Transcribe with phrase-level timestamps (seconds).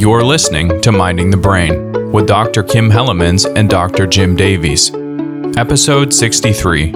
[0.00, 2.62] You're listening to Minding the Brain with Dr.
[2.62, 4.06] Kim Hellemans and Dr.
[4.06, 4.90] Jim Davies.
[5.58, 6.92] Episode 63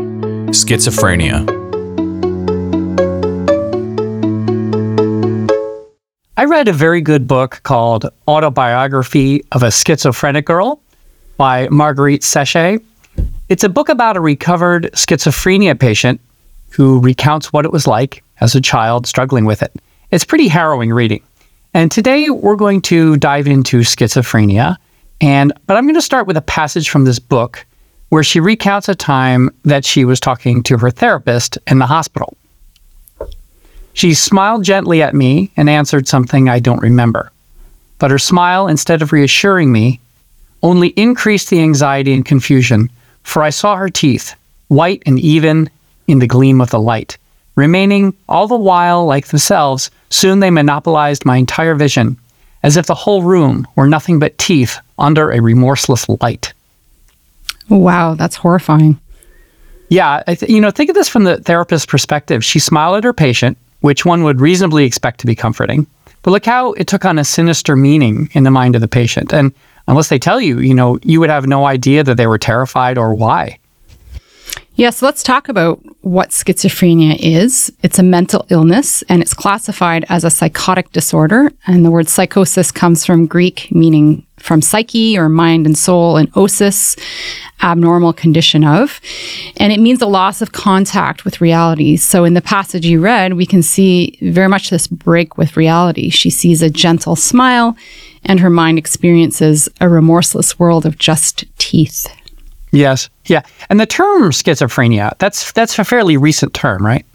[0.49, 1.45] Schizophrenia.
[6.39, 10.81] I read a very good book called Autobiography of a Schizophrenic Girl
[11.37, 12.83] by Marguerite Sechehaye.
[13.51, 16.23] It's a book about a recovered schizophrenia patient
[16.71, 19.75] who recounts what it was like as a child struggling with it.
[20.11, 21.23] It's pretty harrowing reading.
[21.77, 24.77] And today we're going to dive into schizophrenia.
[25.21, 27.67] And but I'm going to start with a passage from this book
[28.11, 32.37] where she recounts a time that she was talking to her therapist in the hospital.
[33.93, 37.33] She smiled gently at me and answered something I don't remember.
[37.99, 40.01] But her smile, instead of reassuring me,
[40.63, 42.89] only increased the anxiety and confusion,
[43.25, 44.35] for I saw her teeth,
[44.69, 45.69] white and even
[46.07, 47.19] in the gleam of the light
[47.57, 52.19] remaining all the while like themselves, soon they monopolized my entire vision,
[52.63, 56.53] as if the whole room were nothing but teeth under a remorseless light.
[57.69, 58.99] Wow, that's horrifying.
[59.89, 62.45] Yeah, th- you know, think of this from the therapist's perspective.
[62.45, 65.87] She smiled at her patient, which one would reasonably expect to be comforting.
[66.23, 69.33] But look how it took on a sinister meaning in the mind of the patient.
[69.33, 69.53] And
[69.87, 72.97] unless they tell you, you know, you would have no idea that they were terrified
[72.97, 73.59] or why.
[74.77, 77.73] Yes, let's talk about what schizophrenia is.
[77.85, 81.53] It's a mental illness and it's classified as a psychotic disorder.
[81.69, 86.29] And the word psychosis comes from Greek, meaning from psyche or mind and soul, and
[86.33, 86.99] osis,
[87.63, 89.01] abnormal condition of.
[89.59, 91.97] And it means a loss of contact with reality.
[91.97, 96.11] So in the passage you read, we can see very much this break with reality.
[96.11, 97.77] She sees a gentle smile,
[98.25, 102.09] and her mind experiences a remorseless world of just teeth.
[102.75, 103.09] Yes.
[103.27, 103.43] Yeah.
[103.71, 107.07] And the term schizophrenia, that's that's a fairly recent term, right?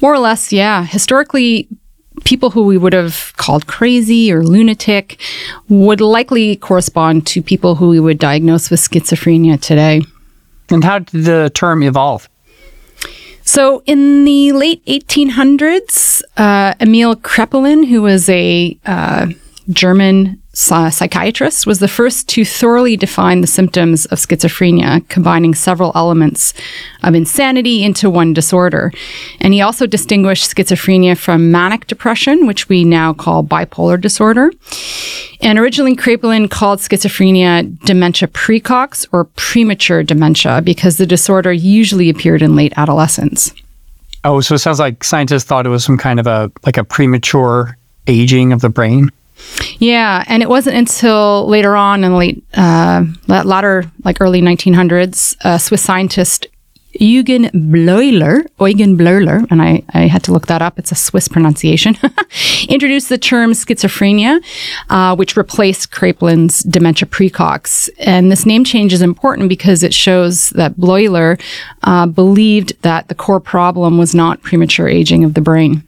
[0.00, 0.84] More or less, yeah.
[0.84, 1.68] Historically,
[2.24, 5.20] people who we would have called crazy or lunatic
[5.68, 10.02] would likely correspond to people who we would diagnose with schizophrenia today.
[10.70, 12.28] And how did the term evolve?
[13.42, 19.28] So, in the late 1800s, uh, Emil Kraepelin, who was a uh,
[19.70, 26.52] German psychiatrist, was the first to thoroughly define the symptoms of schizophrenia, combining several elements
[27.04, 28.92] of insanity into one disorder.
[29.40, 34.50] And he also distinguished schizophrenia from manic depression, which we now call bipolar disorder.
[35.40, 42.42] And originally, Kraepelin called schizophrenia dementia precox or premature dementia because the disorder usually appeared
[42.42, 43.54] in late adolescence.
[44.24, 46.82] Oh, so it sounds like scientists thought it was some kind of a like a
[46.82, 49.10] premature aging of the brain.
[49.78, 55.36] Yeah, and it wasn't until later on in the late, uh, latter, like early 1900s,
[55.42, 56.46] a Swiss scientist
[57.00, 60.78] Eugen Bleuler, Eugen Bleuler, and I, I had to look that up.
[60.78, 61.96] It's a Swiss pronunciation.
[62.68, 64.42] introduced the term schizophrenia,
[64.90, 67.88] uh, which replaced Kraepelin's dementia precox.
[67.98, 71.40] And this name change is important because it shows that Bleuler
[71.82, 75.82] uh, believed that the core problem was not premature aging of the brain.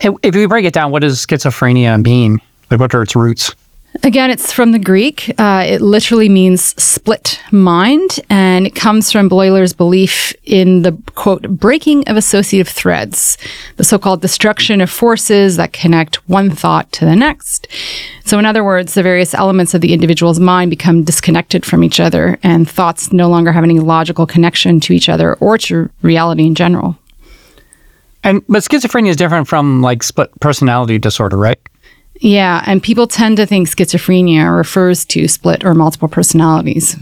[0.00, 2.40] If we break it down, what does schizophrenia mean?
[2.70, 3.54] Like, what are its roots?
[4.02, 5.32] Again, it's from the Greek.
[5.38, 11.42] Uh, it literally means split mind, and it comes from Bleuler's belief in the quote,
[11.48, 13.38] breaking of associative threads,
[13.76, 17.68] the so called destruction of forces that connect one thought to the next.
[18.24, 22.00] So, in other words, the various elements of the individual's mind become disconnected from each
[22.00, 26.44] other, and thoughts no longer have any logical connection to each other or to reality
[26.46, 26.98] in general.
[28.22, 31.60] And but schizophrenia is different from like split personality disorder, right?
[32.20, 36.96] Yeah, and people tend to think schizophrenia refers to split or multiple personalities.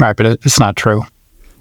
[0.00, 1.02] Right, but it's not true.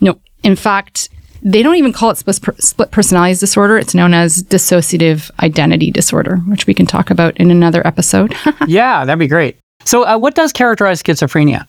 [0.01, 0.19] No.
[0.43, 1.09] In fact,
[1.41, 3.77] they don't even call it split personalities disorder.
[3.77, 8.33] It's known as dissociative identity disorder, which we can talk about in another episode.
[8.67, 9.57] yeah, that'd be great.
[9.85, 11.67] So, uh, what does characterize schizophrenia?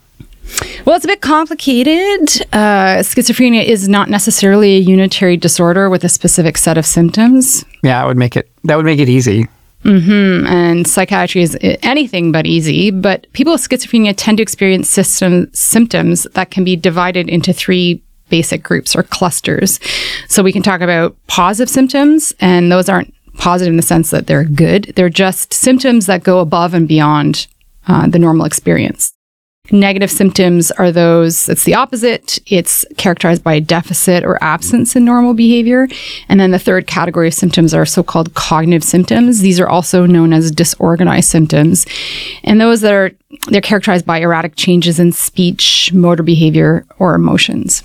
[0.84, 2.46] Well, it's a bit complicated.
[2.52, 7.64] Uh, schizophrenia is not necessarily a unitary disorder with a specific set of symptoms.
[7.82, 9.48] Yeah, that would make it that would make it easy.
[9.84, 10.46] Mm-hmm.
[10.46, 12.90] And psychiatry is anything but easy.
[12.90, 18.02] But people with schizophrenia tend to experience system, symptoms that can be divided into three
[18.30, 19.78] basic groups or clusters.
[20.28, 24.26] So we can talk about positive symptoms, and those aren't positive in the sense that
[24.26, 24.92] they're good.
[24.96, 27.46] They're just symptoms that go above and beyond
[27.86, 29.13] uh, the normal experience.
[29.70, 32.38] Negative symptoms are those, it's the opposite.
[32.46, 35.88] It's characterized by a deficit or absence in normal behavior.
[36.28, 39.40] And then the third category of symptoms are so called cognitive symptoms.
[39.40, 41.86] These are also known as disorganized symptoms.
[42.42, 43.12] And those that are,
[43.48, 47.84] they're characterized by erratic changes in speech, motor behavior, or emotions.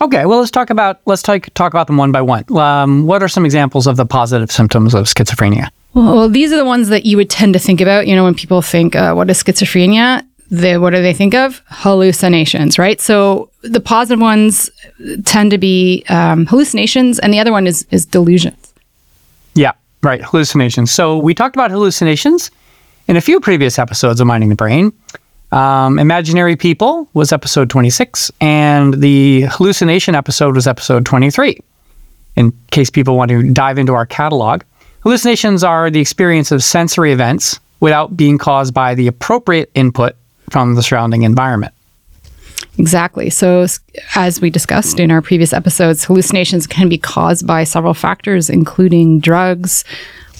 [0.00, 2.44] Okay, well, let's talk about let's talk talk about them one by one.
[2.54, 5.68] Um, what are some examples of the positive symptoms of schizophrenia?
[5.94, 8.06] Well, these are the ones that you would tend to think about.
[8.06, 10.22] You know, when people think, uh, what is schizophrenia?
[10.50, 11.60] They, what do they think of?
[11.66, 13.00] Hallucinations, right?
[13.00, 14.70] So the positive ones
[15.24, 18.72] tend to be um, hallucinations, and the other one is is delusions.
[19.54, 19.72] Yeah,
[20.02, 20.22] right.
[20.22, 20.92] Hallucinations.
[20.92, 22.50] So we talked about hallucinations
[23.08, 24.92] in a few previous episodes of Minding the Brain.
[25.52, 31.58] Um, Imaginary People was episode 26, and the hallucination episode was episode 23.
[32.36, 34.62] In case people want to dive into our catalog,
[35.02, 40.16] hallucinations are the experience of sensory events without being caused by the appropriate input
[40.50, 41.72] from the surrounding environment.
[42.78, 43.30] Exactly.
[43.30, 43.66] So,
[44.14, 49.18] as we discussed in our previous episodes, hallucinations can be caused by several factors, including
[49.18, 49.84] drugs,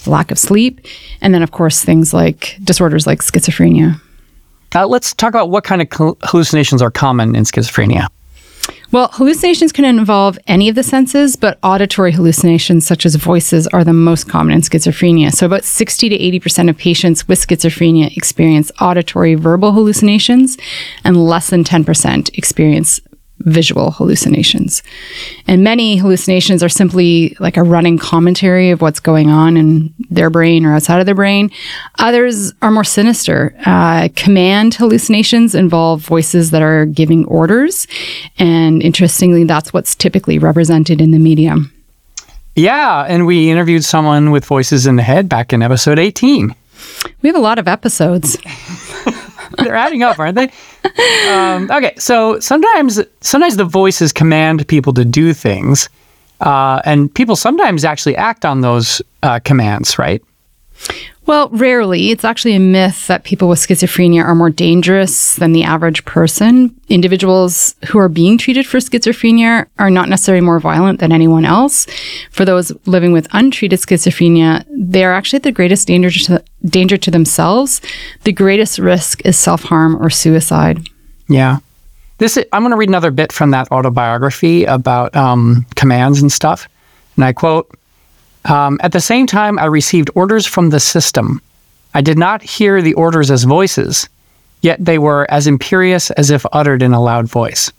[0.05, 0.81] lack of sleep,
[1.21, 3.99] and then, of course, things like disorders like schizophrenia.
[4.75, 5.87] Uh, let's talk about what kind of
[6.23, 8.07] hallucinations are common in schizophrenia.
[8.89, 13.83] Well, hallucinations can involve any of the senses, but auditory hallucinations, such as voices, are
[13.83, 15.33] the most common in schizophrenia.
[15.33, 20.57] So, about 60 to 80% of patients with schizophrenia experience auditory verbal hallucinations,
[21.03, 23.01] and less than 10% experience
[23.39, 24.83] visual hallucinations.
[25.47, 30.29] And many hallucinations are simply like a running commentary of what's going on in their
[30.29, 31.51] brain or outside of their brain.
[31.99, 33.55] Others are more sinister.
[33.65, 37.87] Uh, command hallucinations involve voices that are giving orders.
[38.39, 41.71] And interestingly, that's what's typically represented in the medium.
[42.55, 43.05] Yeah.
[43.07, 46.55] And we interviewed someone with voices in the head back in episode 18.
[47.21, 48.37] We have a lot of episodes.
[49.63, 50.51] They're adding up, aren't they?
[51.29, 55.89] Um, okay, so sometimes sometimes the voices command people to do things,
[56.41, 60.23] uh, and people sometimes actually act on those uh, commands, right?
[61.27, 62.11] Well, rarely.
[62.11, 66.73] It's actually a myth that people with schizophrenia are more dangerous than the average person.
[66.87, 71.85] Individuals who are being treated for schizophrenia are not necessarily more violent than anyone else.
[72.31, 77.11] For those living with untreated schizophrenia, they are actually the greatest danger to, danger to
[77.11, 77.81] themselves.
[78.23, 80.87] The greatest risk is self harm or suicide.
[81.27, 81.59] Yeah.
[82.19, 86.31] This is, I'm going to read another bit from that autobiography about um, commands and
[86.31, 86.69] stuff.
[87.17, 87.69] And I quote,
[88.47, 91.41] um, at the same time, I received orders from the system.
[91.93, 94.07] I did not hear the orders as voices,
[94.61, 97.71] yet they were as imperious as if uttered in a loud voice.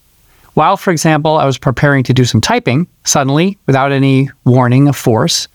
[0.55, 4.97] While, for example, I was preparing to do some typing, suddenly, without any warning of
[4.97, 5.47] force,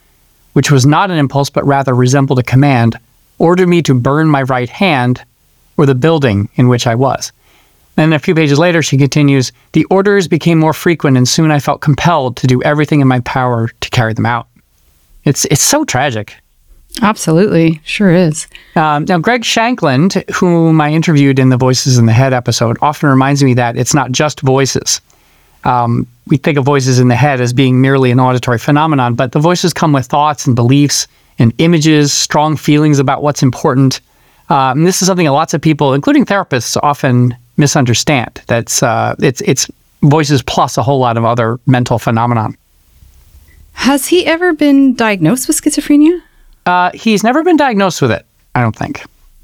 [0.53, 2.97] which was not an impulse but rather resembled a command,
[3.37, 5.23] ordered me to burn my right hand
[5.77, 7.31] or the building in which I was.
[7.95, 11.59] Then a few pages later, she continues, the orders became more frequent, and soon I
[11.59, 14.47] felt compelled to do everything in my power to carry them out.
[15.25, 16.35] It's it's so tragic.
[17.01, 18.47] Absolutely, sure is.
[18.75, 23.09] Um, now, Greg Shankland, whom I interviewed in the Voices in the Head episode, often
[23.09, 25.01] reminds me that it's not just voices.
[25.63, 29.31] Um, we think of voices in the head as being merely an auditory phenomenon, but
[29.31, 31.07] the voices come with thoughts and beliefs
[31.39, 33.99] and images, strong feelings about what's important.
[34.49, 38.41] Um, this is something that lots of people, including therapists, often misunderstand.
[38.47, 39.69] That's uh, it's it's
[40.01, 42.55] voices plus a whole lot of other mental phenomenon.
[43.73, 46.21] Has he ever been diagnosed with schizophrenia?
[46.65, 48.25] Uh, he's never been diagnosed with it,
[48.55, 49.03] I don't think.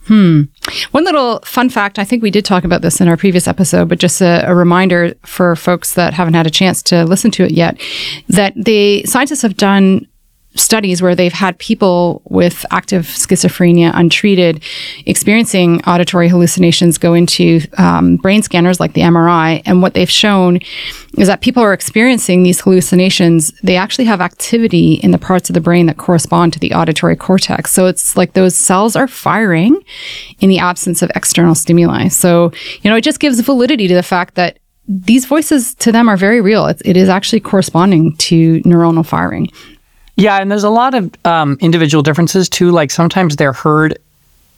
[0.10, 0.44] Hmm.
[0.90, 3.90] One little fun fact I think we did talk about this in our previous episode,
[3.90, 7.44] but just a, a, reminder for folks that haven't had a chance to listen to
[7.44, 7.80] it yet
[8.28, 10.08] that the scientists have done
[10.60, 14.64] studies where they've had people with active schizophrenia untreated
[15.06, 19.62] experiencing auditory hallucinations go into um, brain scanners like the MRI.
[19.66, 20.60] And what they've shown
[21.18, 23.52] is that people are experiencing these hallucinations.
[23.64, 27.16] They actually have activity in the parts of the brain that correspond to the auditory
[27.16, 27.72] cortex.
[27.72, 29.82] So it's like those cells are firing
[30.40, 32.08] in the absence of external stimuli.
[32.10, 36.10] So, you know, it just gives validity to the fact that these voices to them
[36.10, 36.66] are very real.
[36.66, 39.50] It, it is actually corresponding to neuronal firing.
[40.20, 42.72] Yeah, and there's a lot of um, individual differences too.
[42.72, 43.98] Like sometimes they're heard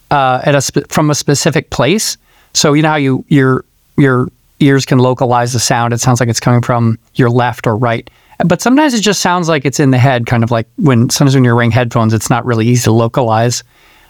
[0.10, 2.18] uh, at a spe- from a specific place.
[2.56, 3.64] So you know how you your
[3.96, 5.94] your ears can localize the sound.
[5.94, 8.10] It sounds like it's coming from your left or right.
[8.44, 11.36] But sometimes it just sounds like it's in the head, kind of like when sometimes
[11.36, 13.64] when you're wearing headphones, it's not really easy to localize.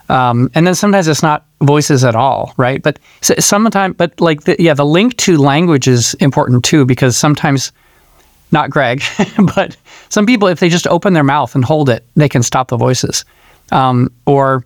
[0.07, 2.81] Um, and then sometimes it's not voices at all, right?
[2.81, 7.73] But sometimes, but like the, yeah, the link to language is important too because sometimes
[8.51, 9.01] not Greg,
[9.55, 9.77] but
[10.09, 12.77] some people, if they just open their mouth and hold it, they can stop the
[12.77, 13.25] voices.
[13.71, 14.65] Um, or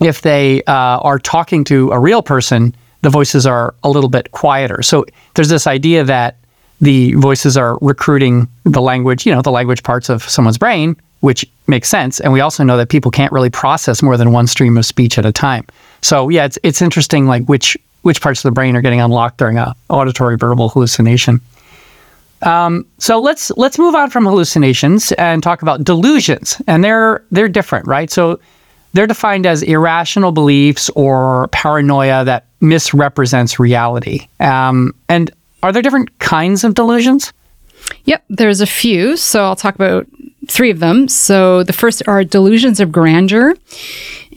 [0.00, 4.30] if they uh, are talking to a real person, the voices are a little bit
[4.32, 4.82] quieter.
[4.82, 5.04] So
[5.34, 6.36] there's this idea that
[6.80, 11.46] the voices are recruiting the language, you know, the language parts of someone's brain, which
[11.68, 12.18] makes sense.
[12.18, 15.18] And we also know that people can't really process more than one stream of speech
[15.18, 15.66] at a time.
[16.02, 19.38] So yeah, it's it's interesting, like which which parts of the brain are getting unlocked
[19.38, 21.40] during a auditory verbal hallucination.
[22.42, 27.48] Um, so let's let's move on from hallucinations and talk about delusions, and they're they're
[27.48, 28.10] different, right?
[28.10, 28.40] So
[28.92, 34.28] they're defined as irrational beliefs or paranoia that misrepresents reality.
[34.40, 35.30] Um, and
[35.62, 37.32] are there different kinds of delusions?
[38.04, 39.16] Yep, there's a few.
[39.16, 40.06] So I'll talk about
[40.48, 41.08] three of them.
[41.08, 43.54] So the first are delusions of grandeur.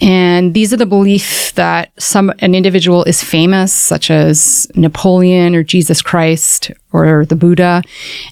[0.01, 5.63] And these are the belief that some an individual is famous, such as Napoleon or
[5.63, 7.81] Jesus Christ or the Buddha.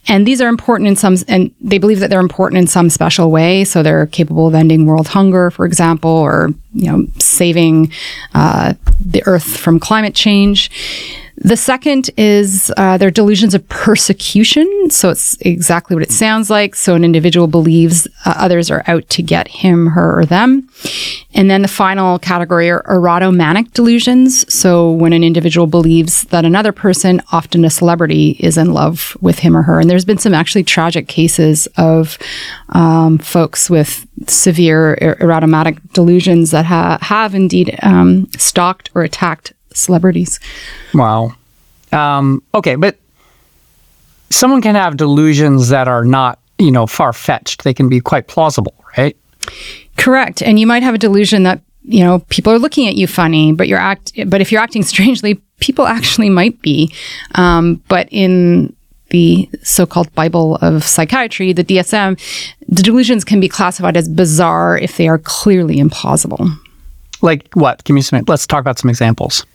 [0.07, 3.31] And these are important in some and they believe that they're important in some special
[3.31, 3.63] way.
[3.63, 7.91] So they're capable of ending world hunger, for example, or you know, saving
[8.33, 10.69] uh, the earth from climate change.
[11.37, 14.89] The second is uh, their delusions of persecution.
[14.89, 16.75] So it's exactly what it sounds like.
[16.75, 20.69] So an individual believes uh, others are out to get him, her, or them.
[21.33, 24.53] And then the final category are erotomanic delusions.
[24.53, 29.39] So when an individual believes that another person, often a celebrity, is in love with
[29.39, 29.79] him or her.
[29.79, 32.17] And there's been some actually tragic cases of
[32.69, 39.53] um, folks with severe er- erotomanic delusions that ha- have indeed um, stalked or attacked
[39.73, 40.39] celebrities.
[40.93, 41.35] Wow.
[41.91, 42.97] Um, okay, but
[44.29, 47.63] someone can have delusions that are not, you know, far fetched.
[47.63, 49.15] They can be quite plausible, right?
[49.97, 50.41] Correct.
[50.41, 53.53] And you might have a delusion that, you know, people are looking at you funny,
[53.53, 56.93] but you're act but if you're acting strangely, people actually might be.
[57.35, 58.75] Um, but in
[59.09, 62.19] the so-called Bible of psychiatry, the DSM,
[62.67, 66.51] the delusions can be classified as bizarre if they are clearly implausible.
[67.21, 67.83] Like what?
[67.83, 68.23] Give me some.
[68.27, 69.45] Let's talk about some examples.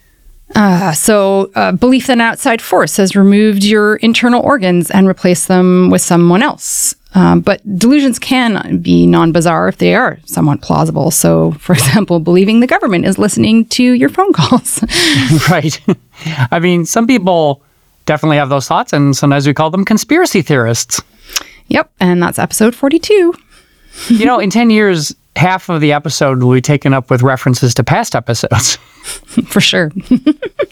[0.54, 5.46] Uh, so, uh, belief that an outside force has removed your internal organs and replaced
[5.48, 6.94] them with someone else.
[7.14, 11.10] Um, but delusions can be non bizarre if they are somewhat plausible.
[11.10, 14.82] So, for example, believing the government is listening to your phone calls.
[15.50, 15.80] right.
[16.50, 17.62] I mean, some people
[18.06, 21.00] definitely have those thoughts, and sometimes we call them conspiracy theorists.
[21.68, 21.90] yep.
[22.00, 23.34] And that's episode 42.
[24.08, 27.72] You know, in 10 years, half of the episode will be taken up with references
[27.74, 28.76] to past episodes.
[29.46, 29.92] for sure.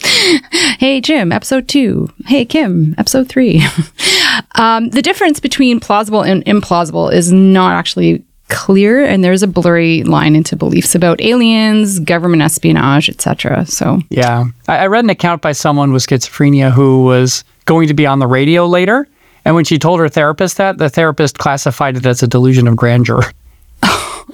[0.79, 2.09] hey, Jim, episode two.
[2.25, 3.65] Hey, Kim, episode three.
[4.55, 10.03] um, the difference between plausible and implausible is not actually clear, and there's a blurry
[10.03, 13.65] line into beliefs about aliens, government espionage, etc.
[13.65, 14.45] So, Yeah.
[14.67, 18.19] I, I read an account by someone with schizophrenia who was going to be on
[18.19, 19.07] the radio later.
[19.43, 22.75] And when she told her therapist that, the therapist classified it as a delusion of
[22.75, 23.21] grandeur.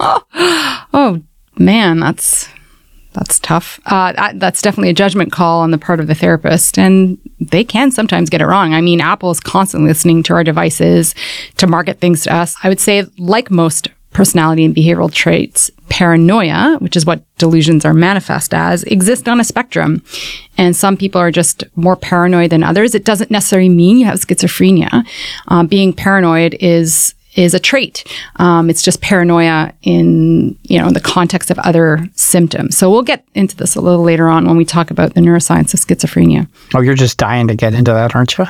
[0.00, 1.22] oh
[1.56, 2.48] man, that's
[3.12, 3.80] that's tough.
[3.86, 7.62] Uh, that, that's definitely a judgment call on the part of the therapist, and they
[7.62, 8.74] can sometimes get it wrong.
[8.74, 11.14] I mean, Apple is constantly listening to our devices
[11.58, 12.56] to market things to us.
[12.62, 17.92] I would say, like most personality and behavioral traits, paranoia, which is what delusions are
[17.92, 20.02] manifest as, exist on a spectrum.
[20.56, 22.94] And some people are just more paranoid than others.
[22.94, 25.04] It doesn't necessarily mean you have schizophrenia.
[25.48, 28.04] Um, being paranoid is is a trait.
[28.36, 32.76] Um, it's just paranoia in you know in the context of other symptoms.
[32.76, 35.74] So we'll get into this a little later on when we talk about the neuroscience
[35.74, 36.48] of schizophrenia.
[36.74, 38.46] Oh, you're just dying to get into that, aren't you?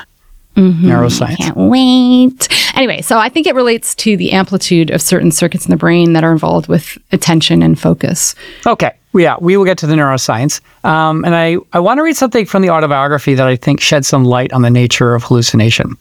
[0.56, 1.38] Neuroscience.
[1.38, 2.48] Can't wait.
[2.76, 6.12] Anyway, so I think it relates to the amplitude of certain circuits in the brain
[6.12, 8.36] that are involved with attention and focus.
[8.64, 8.92] Okay.
[9.14, 10.60] Yeah, we will get to the neuroscience.
[10.84, 14.08] Um, and I, I want to read something from the autobiography that I think sheds
[14.08, 15.96] some light on the nature of hallucination.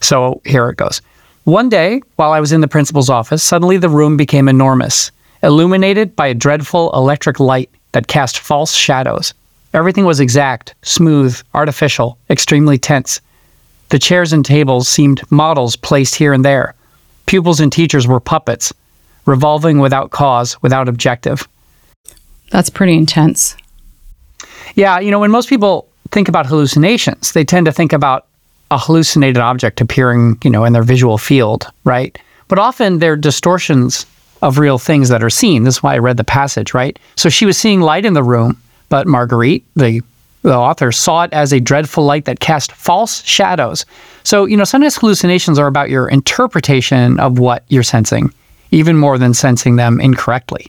[0.00, 1.00] So here it goes.
[1.44, 5.10] One day, while I was in the principal's office, suddenly the room became enormous,
[5.42, 9.32] illuminated by a dreadful electric light that cast false shadows.
[9.72, 13.20] Everything was exact, smooth, artificial, extremely tense.
[13.88, 16.74] The chairs and tables seemed models placed here and there.
[17.26, 18.72] Pupils and teachers were puppets,
[19.26, 21.48] revolving without cause, without objective.
[22.50, 23.56] That's pretty intense.
[24.74, 28.26] Yeah, you know, when most people think about hallucinations, they tend to think about
[28.70, 32.18] a hallucinated object appearing, you know, in their visual field, right?
[32.48, 34.06] But often they're distortions
[34.42, 35.64] of real things that are seen.
[35.64, 36.98] This is why I read the passage, right?
[37.16, 40.02] So she was seeing light in the room, but Marguerite, the
[40.42, 43.84] the author saw it as a dreadful light that cast false shadows.
[44.22, 48.32] So, you know, sometimes hallucinations are about your interpretation of what you're sensing,
[48.70, 50.66] even more than sensing them incorrectly.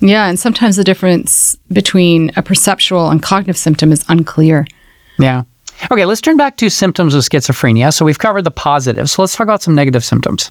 [0.00, 4.66] Yeah, and sometimes the difference between a perceptual and cognitive symptom is unclear.
[5.18, 5.44] Yeah.
[5.90, 7.92] Okay, let's turn back to symptoms of schizophrenia.
[7.92, 9.12] So we've covered the positives.
[9.12, 10.50] So let's talk about some negative symptoms.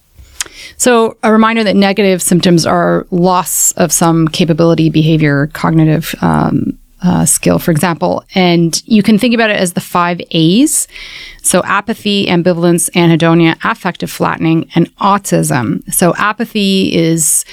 [0.78, 7.26] So, a reminder that negative symptoms are loss of some capability, behavior, cognitive um, uh,
[7.26, 8.24] skill, for example.
[8.36, 10.88] And you can think about it as the five A's.
[11.44, 15.92] So, apathy, ambivalence, anhedonia, affective flattening, and autism.
[15.92, 17.46] So, apathy is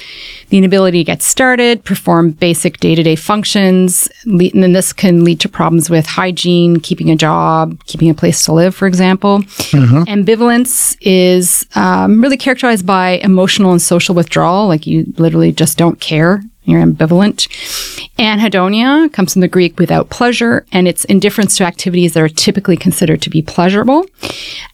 [0.49, 4.07] the inability to get started, perform basic day to day functions.
[4.25, 8.13] Le- and then this can lead to problems with hygiene, keeping a job, keeping a
[8.13, 9.39] place to live, for example.
[10.05, 15.99] Ambivalence is um, really characterized by emotional and social withdrawal, like you literally just don't
[15.99, 17.47] care you're ambivalent.
[18.17, 22.75] Anhedonia comes from the Greek without pleasure, and it's indifference to activities that are typically
[22.75, 24.05] considered to be pleasurable.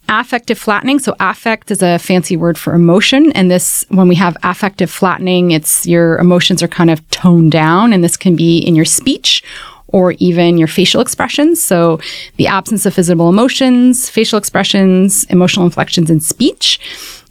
[0.08, 0.98] Affective flattening.
[0.98, 3.32] So, affect is a fancy word for emotion.
[3.32, 7.92] And this, when we have affective flattening, it's your emotions are kind of toned down,
[7.92, 9.42] and this can be in your speech
[9.88, 11.62] or even your facial expressions.
[11.62, 12.00] So,
[12.36, 16.80] the absence of visible emotions, facial expressions, emotional inflections in speech.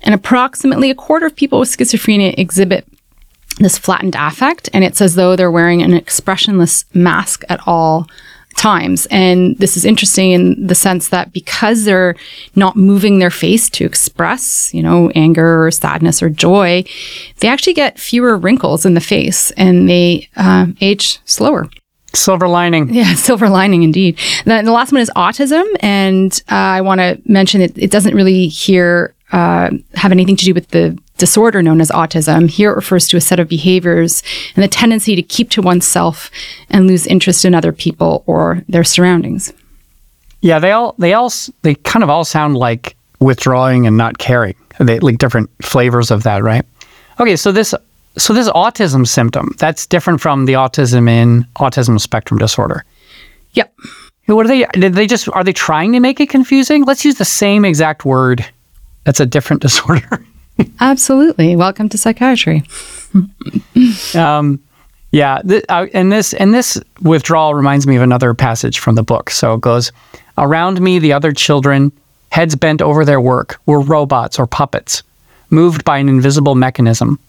[0.04, 2.88] And approximately a quarter of people with schizophrenia exhibit
[3.60, 8.08] this flattened affect, and it's as though they're wearing an expressionless mask at all
[8.56, 9.06] times.
[9.12, 12.16] And this is interesting in the sense that because they're
[12.56, 16.84] not moving their face to express, you know, anger or sadness or joy,
[17.40, 21.70] they actually get fewer wrinkles in the face and they uh, age slower.
[22.14, 22.94] Silver lining.
[22.94, 24.18] Yeah, silver lining indeed.
[24.46, 25.66] The, the last one is autism.
[25.82, 30.46] And uh, I want to mention it, it doesn't really here uh, have anything to
[30.46, 32.50] do with the disorder known as autism.
[32.50, 34.24] Here it refers to a set of behaviors
[34.56, 36.30] and the tendency to keep to oneself
[36.70, 39.54] and lose interest in other people or their surroundings.
[40.42, 41.32] Yeah, they all they all
[41.64, 44.56] they kind of all sound like withdrawing and not caring.
[44.80, 46.66] They like different flavors of that, right?
[47.20, 47.74] Okay, so this
[48.18, 52.84] so this autism symptom that's different from the autism in autism spectrum disorder.
[53.54, 53.74] Yep.
[54.28, 54.66] What are they?
[54.74, 56.84] Did they just are they trying to make it confusing?
[56.84, 58.46] Let's use the same exact word.
[59.04, 60.26] That's a different disorder.
[60.80, 61.56] Absolutely.
[61.56, 62.64] Welcome to psychiatry.
[64.16, 64.60] um,
[65.12, 69.04] yeah, th- uh, and this and this withdrawal reminds me of another passage from the
[69.04, 69.30] book.
[69.30, 69.92] So it goes,
[70.38, 71.92] "Around me, the other children,
[72.30, 75.04] heads bent over their work, were robots or puppets,
[75.50, 77.20] moved by an invisible mechanism.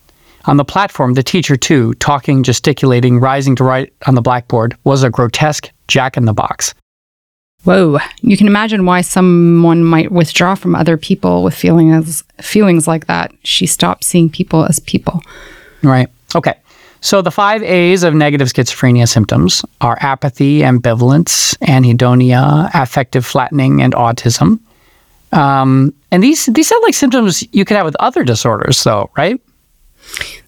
[0.46, 5.02] On the platform, the teacher too, talking, gesticulating, rising to write on the blackboard, was
[5.02, 6.74] a grotesque jack in the box."
[7.66, 7.98] Whoa.
[8.20, 13.32] You can imagine why someone might withdraw from other people with feelings feelings like that.
[13.42, 15.20] She stopped seeing people as people.
[15.82, 16.08] Right.
[16.34, 16.54] Okay.
[17.00, 23.92] So the five A's of negative schizophrenia symptoms are apathy, ambivalence, anhedonia, affective flattening, and
[23.94, 24.60] autism.
[25.32, 29.40] Um, and these these sound like symptoms you could have with other disorders, though, right?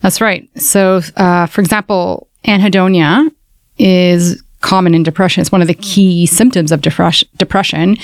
[0.01, 0.49] That's right.
[0.57, 3.31] So, uh, for example, anhedonia
[3.79, 5.41] is common in depression.
[5.41, 7.97] It's one of the key symptoms of depression,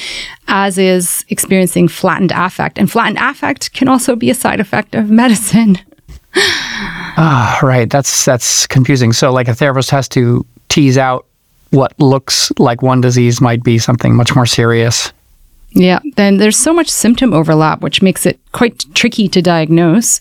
[0.48, 2.78] as is experiencing flattened affect.
[2.78, 5.78] And flattened affect can also be a side effect of medicine.
[7.16, 7.88] Ah, right.
[7.88, 9.12] That's that's confusing.
[9.12, 11.26] So, like a therapist has to tease out
[11.70, 15.12] what looks like one disease might be something much more serious.
[15.76, 20.20] Yeah, then there's so much symptom overlap, which makes it quite tricky to diagnose.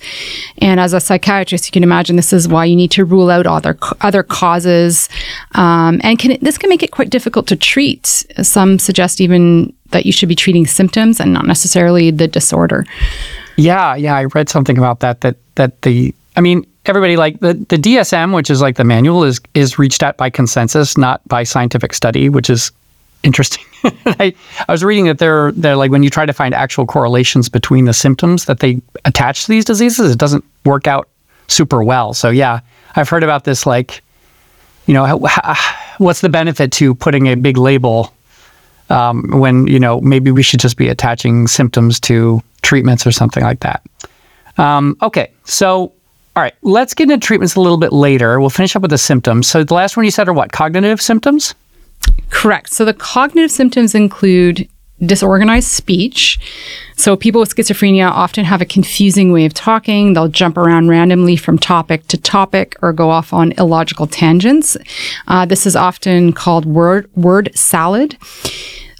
[0.57, 3.45] And as a psychiatrist, you can imagine this is why you need to rule out
[3.45, 5.09] other other causes,
[5.53, 8.25] um, and can this can make it quite difficult to treat.
[8.41, 12.85] Some suggest even that you should be treating symptoms and not necessarily the disorder.
[13.55, 15.21] Yeah, yeah, I read something about that.
[15.21, 19.23] That that the, I mean, everybody like the, the DSM, which is like the manual,
[19.23, 22.71] is is reached at by consensus, not by scientific study, which is
[23.23, 23.63] interesting.
[24.05, 24.33] I,
[24.67, 27.85] I was reading that they're they're like when you try to find actual correlations between
[27.85, 31.09] the symptoms that they attach to these diseases, it doesn't work out
[31.47, 32.13] super well.
[32.13, 32.59] So yeah,
[32.95, 33.65] I've heard about this.
[33.65, 34.01] Like,
[34.85, 35.17] you know,
[35.97, 38.13] what's the benefit to putting a big label
[38.89, 43.43] um, when you know maybe we should just be attaching symptoms to treatments or something
[43.43, 43.81] like that.
[44.57, 45.91] Um, okay, so
[46.35, 48.39] all right, let's get into treatments a little bit later.
[48.39, 49.47] We'll finish up with the symptoms.
[49.47, 50.51] So the last one you said are what?
[50.51, 51.53] Cognitive symptoms?
[52.33, 52.71] Correct.
[52.73, 54.67] So the cognitive symptoms include
[55.05, 56.39] disorganized speech.
[56.97, 60.13] So people with schizophrenia often have a confusing way of talking.
[60.13, 64.75] They'll jump around randomly from topic to topic or go off on illogical tangents.
[65.27, 68.17] Uh, this is often called word word salad.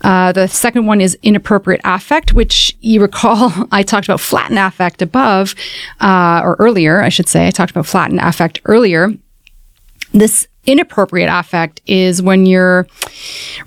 [0.03, 5.01] Uh, the second one is inappropriate affect, which you recall I talked about flattened affect
[5.01, 5.55] above,
[6.01, 7.47] uh, or earlier, I should say.
[7.47, 9.11] I talked about flattened affect earlier.
[10.13, 12.88] This inappropriate affect is when you're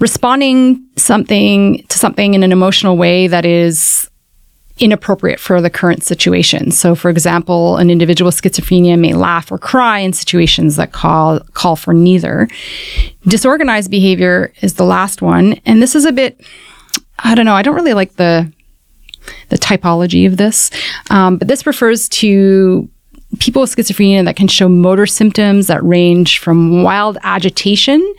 [0.01, 4.11] responding something to something in an emotional way that is
[4.79, 6.71] inappropriate for the current situation.
[6.71, 11.41] So for example, an individual with schizophrenia may laugh or cry in situations that call
[11.55, 12.49] call for neither.
[13.27, 16.41] Disorganized behavior is the last one, and this is a bit
[17.19, 18.53] I don't know, I don't really like the
[19.49, 20.71] the typology of this.
[21.11, 22.89] Um, but this refers to
[23.39, 28.15] people with schizophrenia that can show motor symptoms that range from wild agitation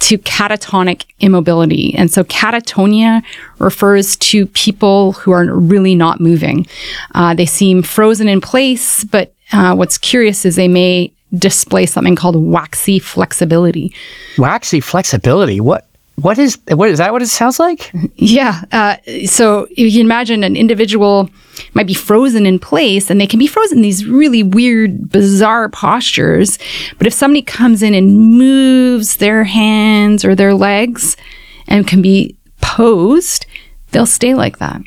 [0.00, 1.94] to catatonic immobility.
[1.94, 3.22] And so catatonia
[3.58, 6.66] refers to people who are really not moving.
[7.14, 12.16] Uh, they seem frozen in place, but uh, what's curious is they may display something
[12.16, 13.94] called waxy flexibility.
[14.38, 15.60] Waxy flexibility?
[15.60, 15.86] What?
[16.20, 17.12] What is what is that?
[17.12, 17.92] What it sounds like?
[18.16, 18.62] Yeah.
[18.72, 21.30] Uh, so you can imagine an individual
[21.74, 25.68] might be frozen in place, and they can be frozen in these really weird, bizarre
[25.68, 26.58] postures.
[26.98, 31.16] But if somebody comes in and moves their hands or their legs,
[31.68, 33.46] and can be posed,
[33.92, 34.82] they'll stay like that.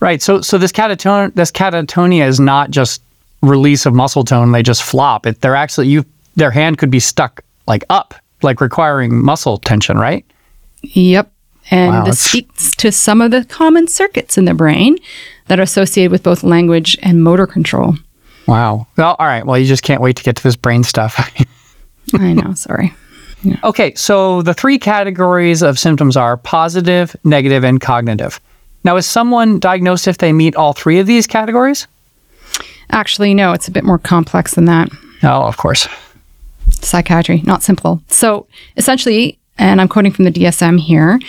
[0.00, 0.20] Right.
[0.20, 3.02] So so this catatonia this catatonia is not just
[3.42, 4.50] release of muscle tone.
[4.52, 5.26] They just flop.
[5.26, 9.98] It, they're actually you their hand could be stuck like up, like requiring muscle tension,
[9.98, 10.24] right?
[10.82, 11.30] Yep.
[11.70, 14.98] And Wow, this that's- speaks to some of the common circuits in the brain
[15.46, 17.96] that are associated with both language and motor control.
[18.46, 18.86] Wow.
[18.96, 19.46] Well, all right.
[19.46, 21.14] Well, you just can't wait to get to this brain stuff.
[22.14, 22.92] I know, sorry.
[23.64, 23.94] okay.
[23.94, 28.40] So the three categories of symptoms are positive, negative, and cognitive.
[28.84, 31.86] Now, is someone diagnosed if they meet all three of these categories?
[32.90, 34.90] Actually, no, it's a bit more complex than that.
[35.22, 35.86] Oh, of course.
[36.70, 38.02] Psychiatry, not simple.
[38.08, 38.46] So
[38.76, 41.20] essentially, and I'm quoting from the DSM here,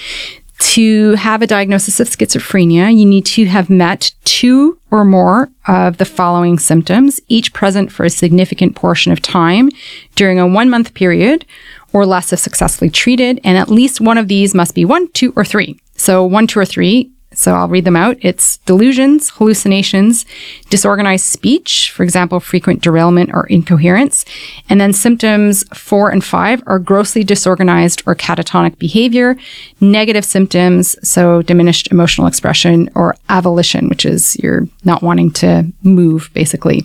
[0.60, 5.98] to have a diagnosis of schizophrenia, you need to have met two or more of
[5.98, 9.69] the following symptoms, each present for a significant portion of time
[10.15, 11.46] during a one month period
[11.91, 13.39] or less if successfully treated.
[13.43, 15.80] And at least one of these must be one, two, or three.
[15.96, 17.12] So one, two, or three.
[17.36, 18.17] So I'll read them out.
[18.22, 20.26] It's delusions, hallucinations,
[20.69, 24.26] disorganized speech, for example, frequent derailment or incoherence.
[24.69, 29.36] And then symptoms four and five are grossly disorganized or catatonic behavior,
[29.82, 36.30] negative symptoms, so diminished emotional expression or avolition, which is you're not wanting to move,
[36.34, 36.84] basically.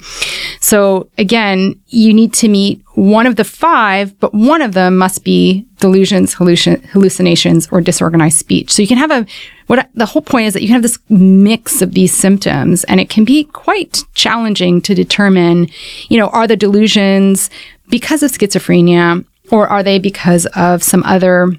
[0.61, 5.23] So again, you need to meet one of the five, but one of them must
[5.23, 8.73] be delusions, hallucin- hallucinations, or disorganized speech.
[8.73, 9.25] So you can have a
[9.69, 12.99] what the whole point is that you can have this mix of these symptoms, and
[12.99, 15.69] it can be quite challenging to determine,
[16.09, 17.51] you know, are the delusions
[17.89, 21.55] because of schizophrenia, or are they because of some other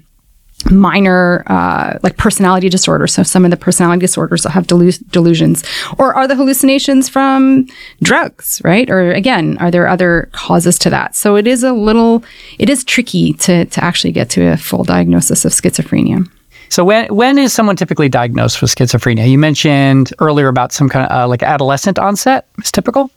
[0.70, 5.64] minor uh, like personality disorder so some of the personality disorders have delu- delusions
[5.98, 7.66] or are the hallucinations from
[8.02, 12.22] drugs right or again are there other causes to that so it is a little
[12.58, 16.26] it is tricky to to actually get to a full diagnosis of schizophrenia
[16.70, 19.28] So when when is someone typically diagnosed with schizophrenia?
[19.28, 23.10] You mentioned earlier about some kind of uh, like adolescent onset is typical.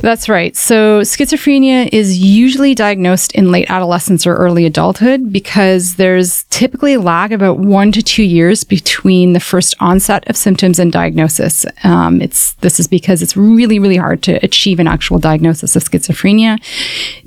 [0.00, 0.54] That's right.
[0.54, 7.00] So schizophrenia is usually diagnosed in late adolescence or early adulthood because there's typically a
[7.00, 11.64] lag about one to two years between the first onset of symptoms and diagnosis.
[11.82, 15.84] Um, it's this is because it's really really hard to achieve an actual diagnosis of
[15.84, 16.58] schizophrenia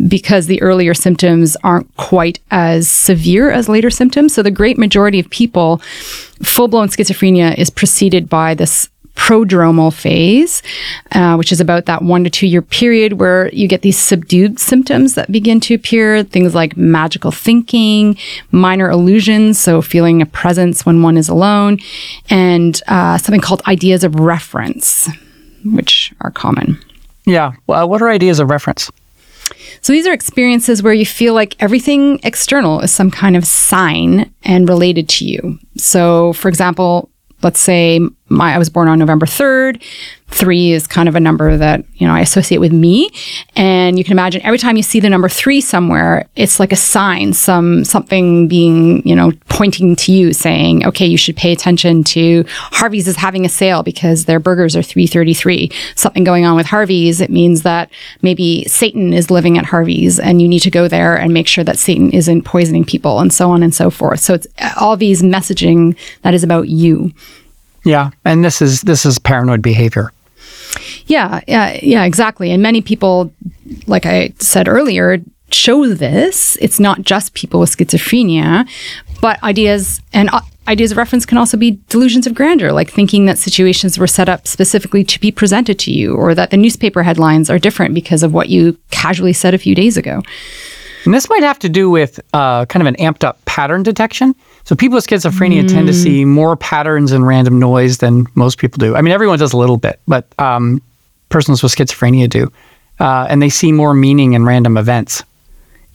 [0.08, 4.36] because the earlier symptoms aren't quite as severe as later symptoms.
[4.36, 5.78] So the great majority of people,
[6.44, 10.64] full blown schizophrenia is preceded by this prodromal phase,
[11.12, 14.58] uh, which is about that one to two year period where you get these subdued
[14.60, 16.24] symptoms that begin to appear.
[16.24, 18.18] Things like magical thinking,
[18.52, 21.80] minor illusions, so feeling a presence when one is alone,
[22.30, 25.10] and uh, something called ideas of reference,
[25.66, 26.80] which are common.
[27.26, 27.52] Yeah.
[27.68, 28.90] Well, what are ideas of reference?
[29.82, 34.34] So these are experiences where you feel like everything external is some kind of sign
[34.44, 35.60] and related to you.
[35.78, 37.10] So, for example,
[37.42, 39.82] let's say my, I was born on November 3rd.
[40.32, 43.10] Three is kind of a number that, you know, I associate with me.
[43.56, 46.76] And you can imagine every time you see the number three somewhere, it's like a
[46.76, 52.04] sign, some, something being, you know, pointing to you saying, okay, you should pay attention
[52.04, 55.72] to Harvey's is having a sale because their burgers are 333.
[55.96, 57.22] Something going on with Harvey's.
[57.22, 57.90] It means that
[58.22, 61.64] maybe Satan is living at Harvey's and you need to go there and make sure
[61.64, 64.20] that Satan isn't poisoning people and so on and so forth.
[64.20, 64.48] So it's
[64.80, 67.12] all these messaging that is about you.
[67.84, 70.12] Yeah, and this is this is paranoid behavior.
[71.08, 72.52] Yeah, yeah, yeah, exactly.
[72.52, 73.34] And many people,
[73.88, 75.20] like I said earlier,
[75.52, 76.58] show this.
[76.62, 78.70] It's not just people with schizophrenia,
[79.22, 83.26] but ideas and uh, ideas of reference can also be delusions of grandeur, like thinking
[83.26, 87.02] that situations were set up specifically to be presented to you, or that the newspaper
[87.04, 90.22] headlines are different because of what you casually said a few days ago.
[91.06, 94.36] And this might have to do with uh, kind of an amped up pattern detection.
[94.70, 98.78] So people with schizophrenia tend to see more patterns and random noise than most people
[98.78, 98.96] do.
[98.96, 100.80] I mean, everyone does a little bit, but um,
[101.30, 102.52] persons with schizophrenia do.
[103.00, 105.24] Uh, and they see more meaning in random events.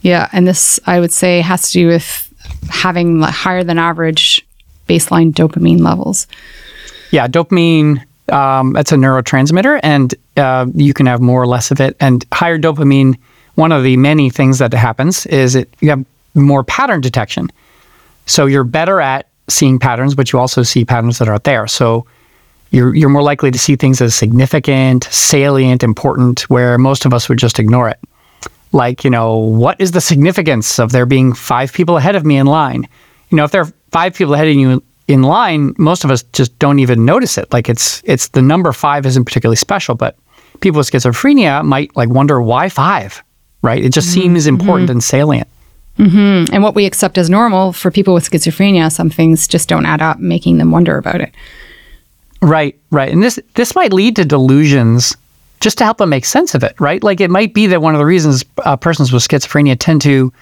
[0.00, 2.34] Yeah, and this I would say has to do with
[2.68, 4.44] having higher than average
[4.88, 6.26] baseline dopamine levels.
[7.12, 11.80] Yeah, dopamine, um, that's a neurotransmitter, and uh, you can have more or less of
[11.80, 11.96] it.
[12.00, 13.18] And higher dopamine,
[13.54, 17.50] one of the many things that happens is it you have more pattern detection.
[18.26, 21.66] So you're better at seeing patterns, but you also see patterns that aren't there.
[21.66, 22.06] So
[22.70, 27.28] you're you're more likely to see things as significant, salient, important, where most of us
[27.28, 27.98] would just ignore it.
[28.74, 32.36] like, you know, what is the significance of there being five people ahead of me
[32.36, 32.86] in line?
[33.30, 36.22] You know, if there are five people ahead of you in line, most of us
[36.32, 37.50] just don't even notice it.
[37.52, 40.16] Like it's it's the number five isn't particularly special, but
[40.60, 43.22] people with schizophrenia might like wonder why five,
[43.62, 43.82] right?
[43.82, 44.60] It just seems mm-hmm.
[44.60, 44.96] important mm-hmm.
[44.96, 45.48] and salient.
[46.52, 50.02] And what we accept as normal for people with schizophrenia, some things just don't add
[50.02, 51.32] up, making them wonder about it.
[52.42, 53.10] Right, right.
[53.10, 55.16] And this this might lead to delusions
[55.60, 57.02] just to help them make sense of it, right?
[57.02, 60.32] Like it might be that one of the reasons uh, persons with schizophrenia tend to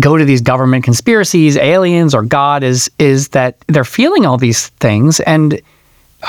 [0.00, 4.68] go to these government conspiracies, aliens, or God is is that they're feeling all these
[4.80, 5.60] things, and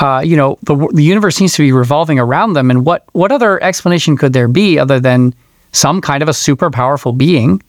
[0.01, 2.69] uh, you know the the universe seems to be revolving around them.
[2.69, 5.33] And what what other explanation could there be other than
[5.71, 7.61] some kind of a super powerful being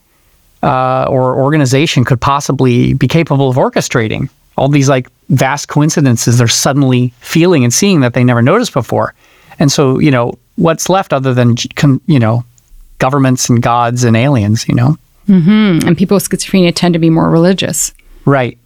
[0.63, 6.49] uh, or organization could possibly be capable of orchestrating all these like vast coincidences they're
[6.49, 9.15] suddenly feeling and seeing that they never noticed before.
[9.59, 11.57] And so, you know, what's left other than,
[12.07, 12.45] you know,
[12.99, 14.97] governments and gods and aliens, you know?
[15.87, 17.93] And people with schizophrenia tend to be more religious.
[18.25, 18.59] Right.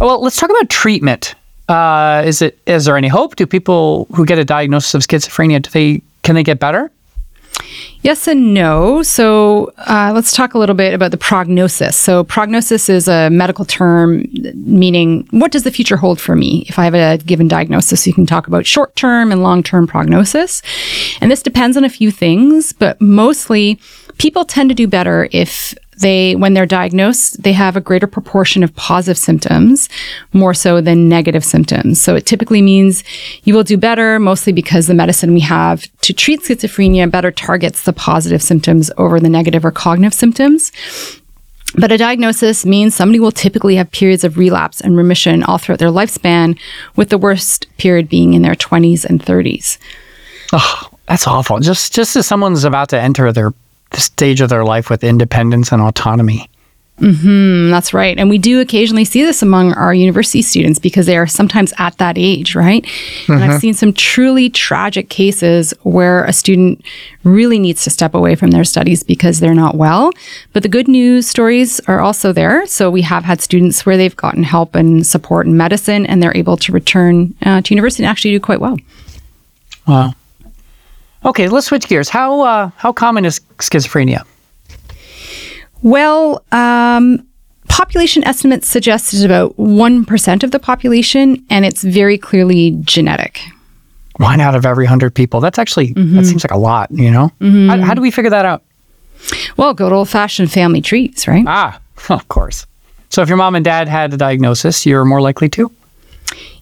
[0.00, 1.34] Well, let's talk about treatment.
[1.68, 3.36] Uh, is it is there any hope?
[3.36, 6.90] Do people who get a diagnosis of schizophrenia do they can they get better?
[8.02, 9.02] Yes and no.
[9.04, 11.96] So uh, let's talk a little bit about the prognosis.
[11.96, 16.78] So, prognosis is a medical term meaning what does the future hold for me if
[16.80, 18.06] I have a given diagnosis?
[18.06, 20.62] You can talk about short term and long term prognosis.
[21.20, 23.78] And this depends on a few things, but mostly
[24.18, 28.62] people tend to do better if they when they're diagnosed they have a greater proportion
[28.62, 29.88] of positive symptoms
[30.32, 33.02] more so than negative symptoms so it typically means
[33.44, 37.82] you will do better mostly because the medicine we have to treat schizophrenia better targets
[37.84, 40.70] the positive symptoms over the negative or cognitive symptoms
[41.74, 45.78] but a diagnosis means somebody will typically have periods of relapse and remission all throughout
[45.78, 46.58] their lifespan,
[46.96, 49.78] with the worst period being in their 20s and 30s.
[50.52, 51.60] Oh, that's awful.
[51.60, 53.52] Just just as someone's about to enter their
[53.92, 56.48] the stage of their life with independence and autonomy.
[56.98, 58.16] Mm, that's right.
[58.16, 61.98] And we do occasionally see this among our university students because they are sometimes at
[61.98, 62.86] that age, right?
[63.28, 66.84] And I've seen some truly tragic cases where a student
[67.24, 70.12] really needs to step away from their studies because they're not well.
[70.52, 72.66] But the good news stories are also there.
[72.66, 76.36] So we have had students where they've gotten help and support in medicine and they're
[76.36, 78.76] able to return uh, to university and actually do quite well.
[79.88, 80.14] Wow.
[81.24, 82.08] Okay, let's switch gears.
[82.08, 84.24] How uh, how common is schizophrenia?
[85.82, 87.26] Well, um,
[87.68, 93.40] population estimates suggest it's about 1% of the population, and it's very clearly genetic.
[94.18, 95.40] One out of every hundred people.
[95.40, 96.90] That's actually that seems like a lot.
[96.90, 98.62] You know, how, how do we figure that out?
[99.56, 101.44] Well, good old fashioned family trees, right?
[101.46, 101.80] Ah,
[102.10, 102.66] of course.
[103.08, 105.70] So if your mom and dad had a diagnosis, you're more likely to.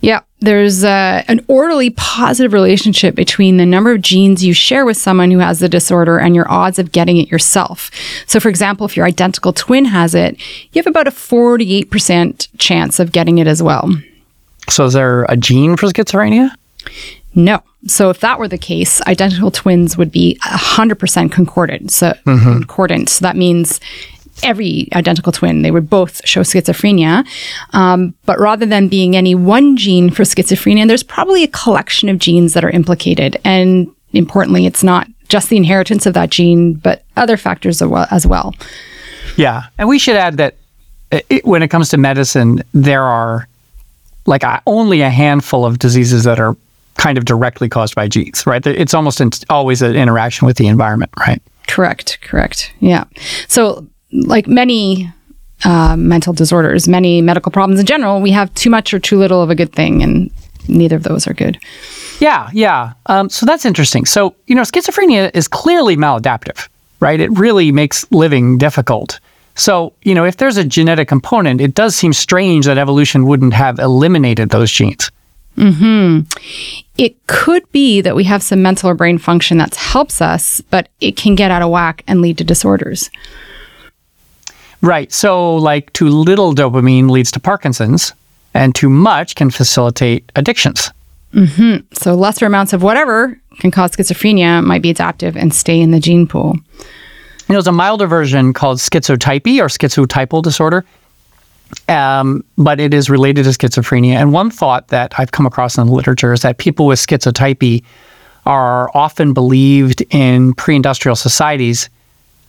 [0.01, 4.97] Yeah, there's uh, an orderly positive relationship between the number of genes you share with
[4.97, 7.91] someone who has the disorder and your odds of getting it yourself.
[8.27, 10.39] So, for example, if your identical twin has it,
[10.73, 13.91] you have about a 48% chance of getting it as well.
[14.69, 16.51] So is there a gene for schizophrenia?
[17.35, 17.63] No.
[17.87, 21.91] So, if that were the case, identical twins would be 100% concordant.
[21.91, 23.09] So, concordant.
[23.09, 23.81] So, that means
[24.43, 27.27] every identical twin, they would both show schizophrenia.
[27.73, 32.19] Um, but rather than being any one gene for schizophrenia, there's probably a collection of
[32.19, 33.37] genes that are implicated.
[33.45, 38.55] And importantly, it's not just the inheritance of that gene, but other factors as well.
[39.37, 40.57] Yeah, and we should add that
[41.13, 43.49] uh, it, when it comes to medicine, there are
[44.27, 46.57] like a, only a handful of diseases that are
[46.97, 48.67] kind of directly caused by genes, right?
[48.67, 51.41] It's almost in, always an interaction with the environment, right?
[51.67, 52.73] Correct, correct.
[52.81, 53.05] Yeah.
[53.49, 55.13] So, like many
[55.65, 59.43] uh, mental disorders, many medical problems in general, we have too much or too little
[59.43, 60.31] of a good thing, and
[60.69, 61.59] neither of those are good.
[62.21, 62.93] Yeah, yeah.
[63.07, 64.05] Um, so that's interesting.
[64.05, 66.69] So, you know, schizophrenia is clearly maladaptive,
[67.01, 67.19] right?
[67.19, 69.21] It really makes living difficult.
[69.55, 73.53] So, you know, if there's a genetic component, it does seem strange that evolution wouldn't
[73.55, 75.11] have eliminated those genes.
[75.57, 76.21] Hmm.
[76.97, 80.89] It could be that we have some mental or brain function that helps us, but
[81.01, 83.11] it can get out of whack and lead to disorders.
[84.83, 85.13] Right.
[85.13, 88.13] So, like, too little dopamine leads to Parkinson's,
[88.55, 90.91] and too much can facilitate addictions.
[91.93, 96.01] So, lesser amounts of whatever can cause schizophrenia might be adaptive and stay in the
[96.01, 96.57] gene pool.
[96.79, 100.85] You know, there's a milder version called schizotypy or schizotypal disorder,
[101.89, 104.15] um, but it is related to schizophrenia.
[104.15, 107.85] And one thought that I've come across in the literature is that people with schizotypy
[108.47, 111.91] are often believed in pre-industrial societies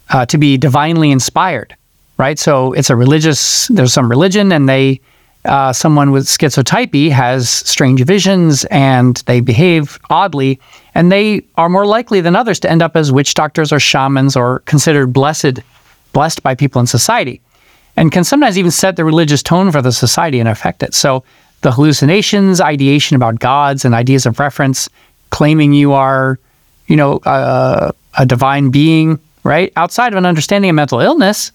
[0.09, 1.75] uh, to be divinely inspired,
[2.21, 2.37] right?
[2.37, 3.67] So it's a religious.
[3.69, 5.01] There's some religion, and they
[5.45, 10.59] uh, someone with schizotypy has strange visions and they behave oddly,
[10.93, 14.35] and they are more likely than others to end up as witch doctors or shamans
[14.35, 15.59] or considered blessed,
[16.13, 17.41] blessed by people in society,
[17.97, 20.93] and can sometimes even set the religious tone for the society and affect it.
[20.93, 21.23] So
[21.61, 24.89] the hallucinations, ideation about gods, and ideas of reference,
[25.31, 26.37] claiming you are,
[26.85, 29.73] you know, uh, a divine being, right?
[29.75, 31.51] Outside of an understanding of mental illness,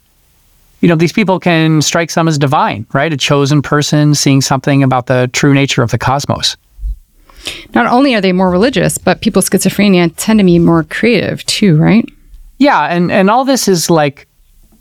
[0.81, 3.13] you know, these people can strike some as divine, right?
[3.13, 6.57] A chosen person seeing something about the true nature of the cosmos.
[7.75, 11.45] Not only are they more religious, but people with schizophrenia tend to be more creative
[11.47, 12.09] too, right?
[12.59, 14.27] Yeah, and and all this is like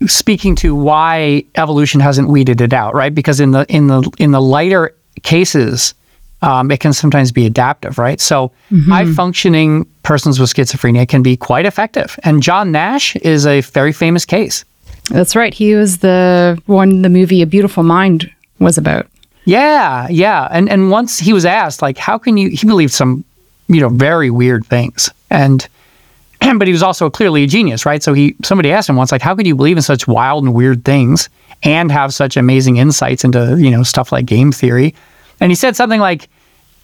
[0.06, 3.14] speaking to why evolution hasn't weeded it out, right?
[3.14, 5.94] Because in the in the in the lighter cases,
[6.42, 8.20] um, it can sometimes be adaptive, right?
[8.20, 8.90] So mm-hmm.
[8.90, 13.92] high functioning persons with schizophrenia can be quite effective, and John Nash is a very
[13.92, 14.64] famous case.
[15.10, 15.54] That's right.
[15.54, 19.06] He was the one the movie A Beautiful Mind was about.
[19.44, 20.48] Yeah, yeah.
[20.50, 23.24] And and once he was asked, like, how can you he believed some,
[23.68, 25.08] you know, very weird things.
[25.30, 25.66] And
[26.58, 28.02] but he was also clearly a genius, right?
[28.02, 30.54] So he somebody asked him once, like, how could you believe in such wild and
[30.54, 31.28] weird things
[31.62, 34.94] and have such amazing insights into, you know, stuff like game theory?
[35.40, 36.28] And he said something like,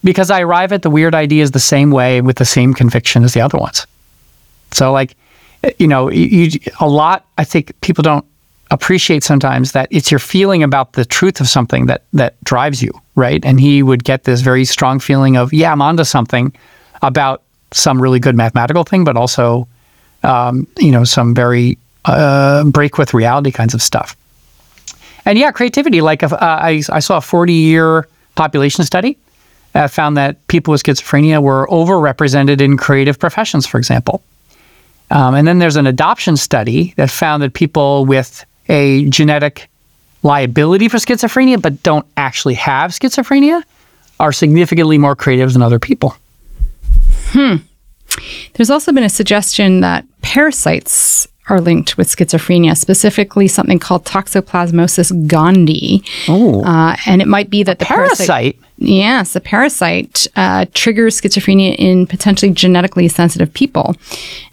[0.05, 3.35] because I arrive at the weird ideas the same way with the same conviction as
[3.35, 3.87] the other ones.
[4.73, 5.17] So like
[5.79, 8.25] you know, you, a lot, I think people don't
[8.71, 12.91] appreciate sometimes that it's your feeling about the truth of something that that drives you,
[13.17, 13.45] right?
[13.45, 16.53] And he would get this very strong feeling of, yeah, I'm onto something
[17.03, 19.69] about some really good mathematical thing, but also,
[20.23, 24.17] um, you know, some very uh, break with reality kinds of stuff.
[25.25, 26.01] And yeah, creativity.
[26.01, 29.17] Like uh, I, I saw a 40 year population study
[29.73, 34.23] that found that people with schizophrenia were overrepresented in creative professions, for example.
[35.13, 39.69] Um, and then there's an adoption study that found that people with a genetic
[40.23, 43.63] liability for schizophrenia but don't actually have schizophrenia
[44.19, 46.17] are significantly more creative than other people.
[47.27, 47.57] Hmm.
[48.55, 55.27] There's also been a suggestion that parasites are linked with schizophrenia, specifically something called Toxoplasmosis
[55.27, 56.07] gondii.
[56.29, 56.65] Oh.
[56.65, 58.27] Uh, and it might be that the parasite.
[58.27, 63.95] parasite yes, the parasite uh, triggers schizophrenia in potentially genetically sensitive people.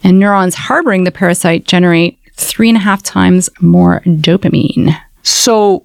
[0.02, 4.96] And neurons harboring the parasite generate three and a half times more dopamine.
[5.22, 5.84] So,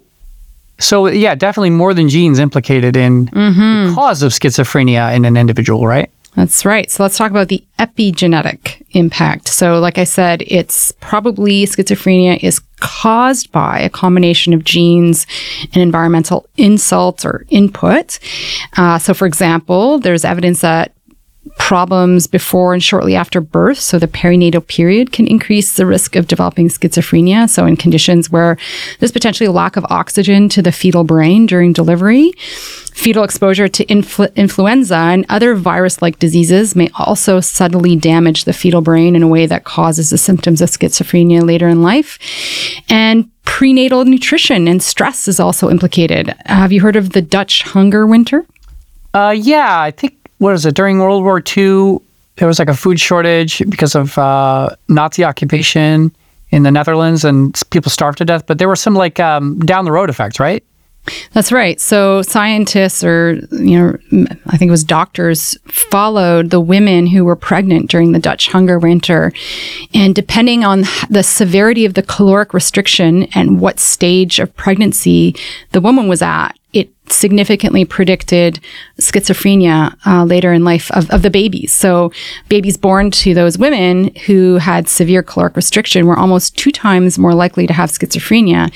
[0.78, 3.88] so yeah, definitely more than genes implicated in mm-hmm.
[3.88, 6.10] the cause of schizophrenia in an individual, right?
[6.36, 6.90] That's right.
[6.90, 9.48] So let's talk about the epigenetic impact.
[9.48, 15.26] So, like I said, it's probably schizophrenia is caused by a combination of genes
[15.72, 18.18] and environmental insults or input.
[18.76, 20.92] Uh, so, for example, there's evidence that
[21.58, 26.26] problems before and shortly after birth, so the perinatal period, can increase the risk of
[26.26, 27.48] developing schizophrenia.
[27.48, 28.56] So, in conditions where
[28.98, 32.32] there's potentially a lack of oxygen to the fetal brain during delivery,
[32.96, 38.52] fetal exposure to influ- influenza and other virus like diseases may also subtly damage the
[38.52, 42.18] fetal brain in a way that causes the symptoms of schizophrenia later in life.
[42.88, 46.34] And prenatal nutrition and stress is also implicated.
[46.46, 48.46] Have you heard of the Dutch hunger winter?
[49.14, 51.98] Uh, yeah, I think what is it during World War II?
[52.36, 56.14] There was like a food shortage because of uh, Nazi occupation
[56.50, 58.46] in the Netherlands, and people starved to death.
[58.46, 60.62] But there were some like um, down the road effects, right?
[61.32, 61.80] That's right.
[61.80, 67.36] So scientists or you know I think it was doctors followed the women who were
[67.36, 69.32] pregnant during the Dutch hunger winter
[69.94, 75.36] and depending on the severity of the caloric restriction and what stage of pregnancy
[75.72, 78.60] the woman was at it significantly predicted
[78.98, 81.72] schizophrenia uh, later in life of, of the babies.
[81.72, 82.12] So,
[82.48, 87.34] babies born to those women who had severe caloric restriction were almost two times more
[87.34, 88.72] likely to have schizophrenia.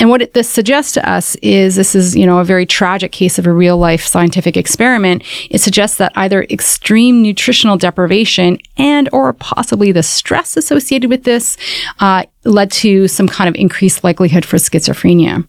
[0.00, 3.12] And what it, this suggests to us is this is, you know, a very tragic
[3.12, 5.22] case of a real life scientific experiment.
[5.50, 11.56] It suggests that either extreme nutritional deprivation and or possibly the stress associated with this
[12.00, 15.46] uh, led to some kind of increased likelihood for schizophrenia.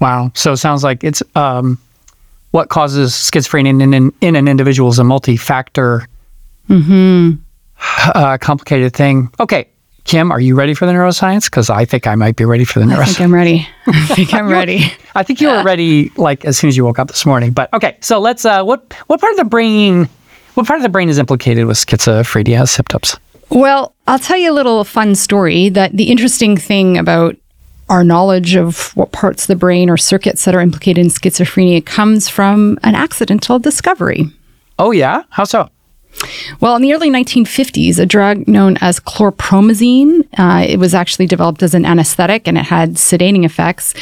[0.00, 0.30] Wow.
[0.34, 1.78] So it sounds like it's um,
[2.50, 6.06] what causes schizophrenia in, in, in an individual is a multi-factor,
[6.68, 7.32] mm-hmm.
[8.14, 9.30] uh, complicated thing.
[9.40, 9.68] Okay,
[10.08, 11.44] Kim, are you ready for the neuroscience?
[11.44, 12.98] Because I think I might be ready for the neuroscience.
[13.02, 13.68] I think I'm ready.
[13.86, 14.80] I think I'm ready.
[15.14, 17.52] I think you were ready like as soon as you woke up this morning.
[17.52, 18.46] But okay, so let's.
[18.46, 20.08] Uh, what what part of the brain?
[20.54, 23.16] What part of the brain is implicated with schizophrenia symptoms?
[23.50, 25.68] Well, I'll tell you a little fun story.
[25.68, 27.36] That the interesting thing about
[27.88, 31.84] our knowledge of what parts of the brain or circuits that are implicated in schizophrenia
[31.84, 34.26] comes from an accidental discovery.
[34.78, 35.24] Oh, yeah?
[35.30, 35.70] How so?
[36.60, 41.62] Well, in the early 1950s, a drug known as chlorpromazine, uh, it was actually developed
[41.62, 43.94] as an anesthetic and it had sedating effects.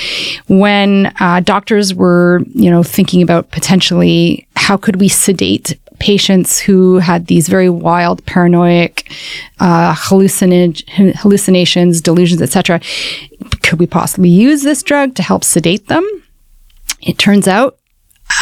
[0.49, 6.99] When uh, doctors were, you know, thinking about potentially how could we sedate patients who
[6.99, 9.03] had these very wild, paranoid
[9.61, 12.81] uh, hallucinations, delusions, etc.,
[13.67, 16.09] could we possibly use this drug to help sedate them?
[17.03, 17.79] It turns out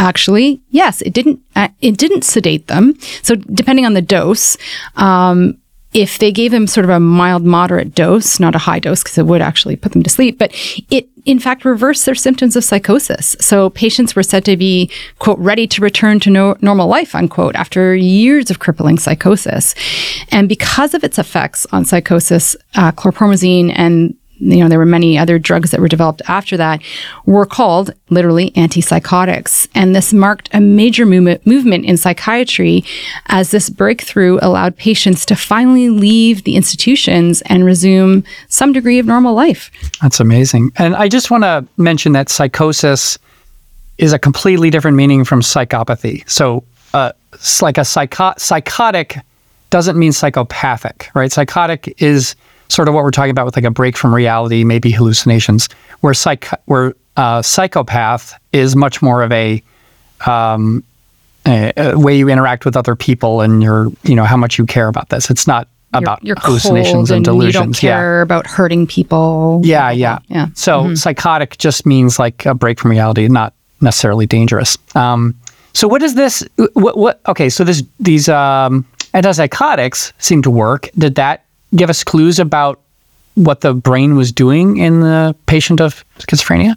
[0.01, 2.95] actually yes it didn't uh, it didn't sedate them.
[3.23, 4.57] So depending on the dose
[4.97, 5.59] um,
[5.93, 9.19] if they gave them sort of a mild moderate dose not a high dose because
[9.19, 10.53] it would actually put them to sleep but
[10.91, 13.35] it in fact reversed their symptoms of psychosis.
[13.41, 17.55] So patients were said to be quote ready to return to no- normal life unquote
[17.55, 19.75] after years of crippling psychosis.
[20.31, 25.17] And because of its effects on psychosis uh, chlorpromazine and you know, there were many
[25.17, 26.83] other drugs that were developed after that,
[27.27, 29.69] were called literally antipsychotics.
[29.75, 32.85] And this marked a major movement, movement in psychiatry
[33.27, 39.07] as this breakthrough allowed patients to finally leave the institutions and resume some degree of
[39.07, 39.71] normal life.
[40.03, 40.73] That's amazing.
[40.77, 43.19] And I just want to mention that psychosis
[43.99, 46.29] is a completely different meaning from psychopathy.
[46.29, 49.19] So, uh, it's like a psycho- psychotic
[49.71, 51.33] doesn't mean psychopathic, right?
[51.33, 52.37] Psychotic is
[52.75, 55.69] sort of what we're talking about with like a break from reality, maybe hallucinations,
[56.01, 59.63] where psych where uh, psychopath is much more of a,
[60.27, 60.83] um,
[61.47, 64.67] a, a, way you interact with other people and your you know how much you
[64.67, 65.31] care about this.
[65.31, 67.55] It's not about you're, you're hallucinations and, and, delusions.
[67.55, 68.23] You don't care yeah.
[68.23, 69.61] about hurting people.
[69.65, 70.49] Yeah, yeah, yeah.
[70.55, 70.95] So mm-hmm.
[70.95, 74.77] psychotic just means like a break from reality, not necessarily dangerous.
[74.97, 75.39] Um,
[75.73, 76.45] so what is this?
[76.73, 77.21] What, what?
[77.29, 80.89] Okay, so this these um, antipsychotics seem to work.
[80.99, 81.44] Did that
[81.75, 82.81] give us clues about
[83.35, 86.77] what the brain was doing in the patient of schizophrenia?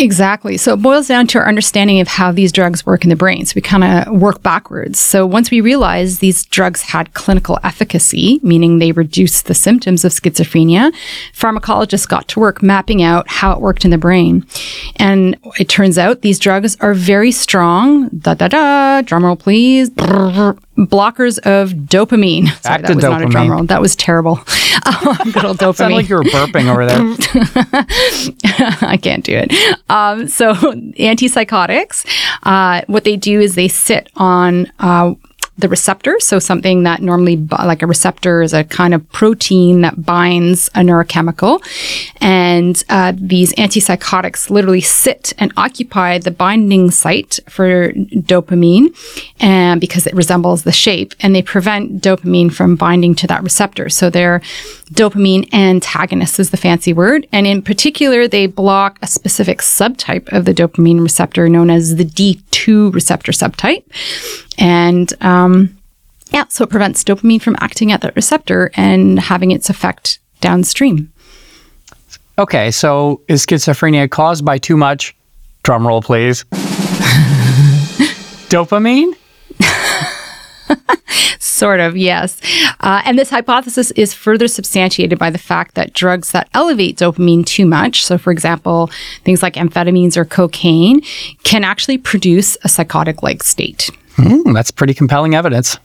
[0.00, 0.56] Exactly.
[0.56, 3.44] So it boils down to our understanding of how these drugs work in the brain.
[3.44, 5.00] So we kind of work backwards.
[5.00, 10.12] So once we realized these drugs had clinical efficacy, meaning they reduced the symptoms of
[10.12, 10.94] schizophrenia,
[11.34, 14.46] pharmacologists got to work mapping out how it worked in the brain.
[14.96, 19.90] And it turns out these drugs are very strong, da da da, drumroll please,
[20.86, 22.48] blockers of dopamine.
[22.62, 23.10] Sorry, that was dopamine.
[23.10, 23.64] not a drum roll.
[23.64, 24.36] That was terrible.
[25.32, 25.74] good old dopamine.
[25.74, 26.98] Sounded like you were burping over there.
[28.88, 29.52] I can't do it.
[29.90, 32.06] Um, so antipsychotics,
[32.44, 35.14] uh, what they do is they sit on uh,
[35.58, 36.18] the receptor.
[36.20, 40.80] So something that normally, like a receptor, is a kind of protein that binds a
[40.80, 41.60] neurochemical,
[42.20, 48.96] and uh, these antipsychotics literally sit and occupy the binding site for dopamine,
[49.40, 53.88] and because it resembles the shape, and they prevent dopamine from binding to that receptor.
[53.88, 54.40] So they're
[54.92, 60.44] dopamine antagonists is the fancy word, and in particular, they block a specific subtype of
[60.44, 63.84] the dopamine receptor known as the D2 receptor subtype.
[64.58, 65.78] And um,
[66.30, 71.12] yeah, so it prevents dopamine from acting at that receptor and having its effect downstream.
[72.38, 75.16] Okay, so is schizophrenia caused by too much,
[75.62, 76.44] drum roll please,
[78.48, 79.14] dopamine?
[81.58, 82.40] sort of, yes.
[82.80, 87.44] Uh, and this hypothesis is further substantiated by the fact that drugs that elevate dopamine
[87.44, 88.88] too much, so for example,
[89.24, 91.02] things like amphetamines or cocaine,
[91.42, 93.90] can actually produce a psychotic like state.
[94.18, 95.78] Mm, that's pretty compelling evidence.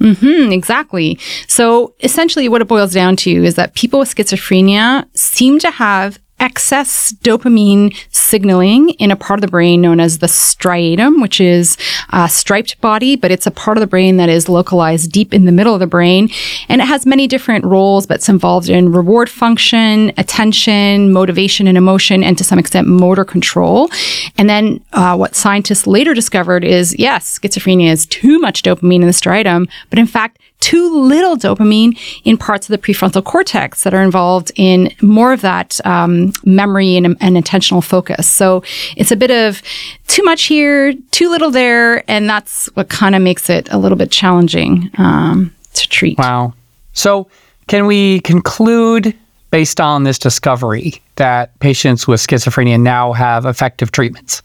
[0.00, 1.18] Mm-hmm, exactly.
[1.48, 6.20] So essentially, what it boils down to is that people with schizophrenia seem to have
[6.40, 11.76] excess dopamine signaling in a part of the brain known as the striatum, which is
[12.10, 15.44] a striped body, but it's a part of the brain that is localized deep in
[15.44, 16.28] the middle of the brain.
[16.68, 21.78] And it has many different roles, but it's involved in reward function, attention, motivation and
[21.78, 23.90] emotion, and to some extent motor control.
[24.36, 29.06] And then uh, what scientists later discovered is yes, schizophrenia is too much dopamine in
[29.06, 33.94] the striatum, but in fact, too little dopamine in parts of the prefrontal cortex that
[33.94, 38.28] are involved in more of that um, memory and, and, intentional focus.
[38.28, 38.62] So
[38.96, 39.62] it's a bit of
[40.08, 43.96] too much here, too little there, and that's what kind of makes it a little
[43.96, 46.18] bit challenging um, to treat.
[46.18, 46.54] Wow.
[46.92, 47.28] So
[47.68, 49.16] can we conclude
[49.50, 54.42] based on this discovery that patients with schizophrenia now have effective treatments?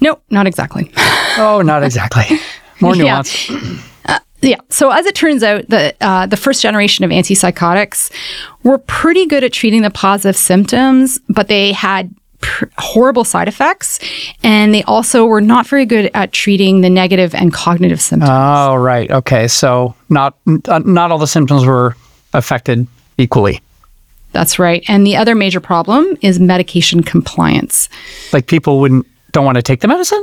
[0.00, 0.90] No, not exactly.
[1.36, 2.38] oh, not exactly.
[2.80, 3.50] More nuance.
[3.50, 3.78] Yeah.
[4.44, 4.60] Yeah.
[4.68, 8.12] So as it turns out, the uh, the first generation of antipsychotics
[8.62, 13.98] were pretty good at treating the positive symptoms, but they had pr- horrible side effects,
[14.42, 18.30] and they also were not very good at treating the negative and cognitive symptoms.
[18.32, 19.10] Oh, right.
[19.10, 19.48] Okay.
[19.48, 20.36] So not
[20.68, 21.96] uh, not all the symptoms were
[22.32, 22.86] affected
[23.18, 23.60] equally.
[24.32, 24.84] That's right.
[24.88, 27.88] And the other major problem is medication compliance.
[28.32, 30.22] Like people wouldn't don't want to take the medicine.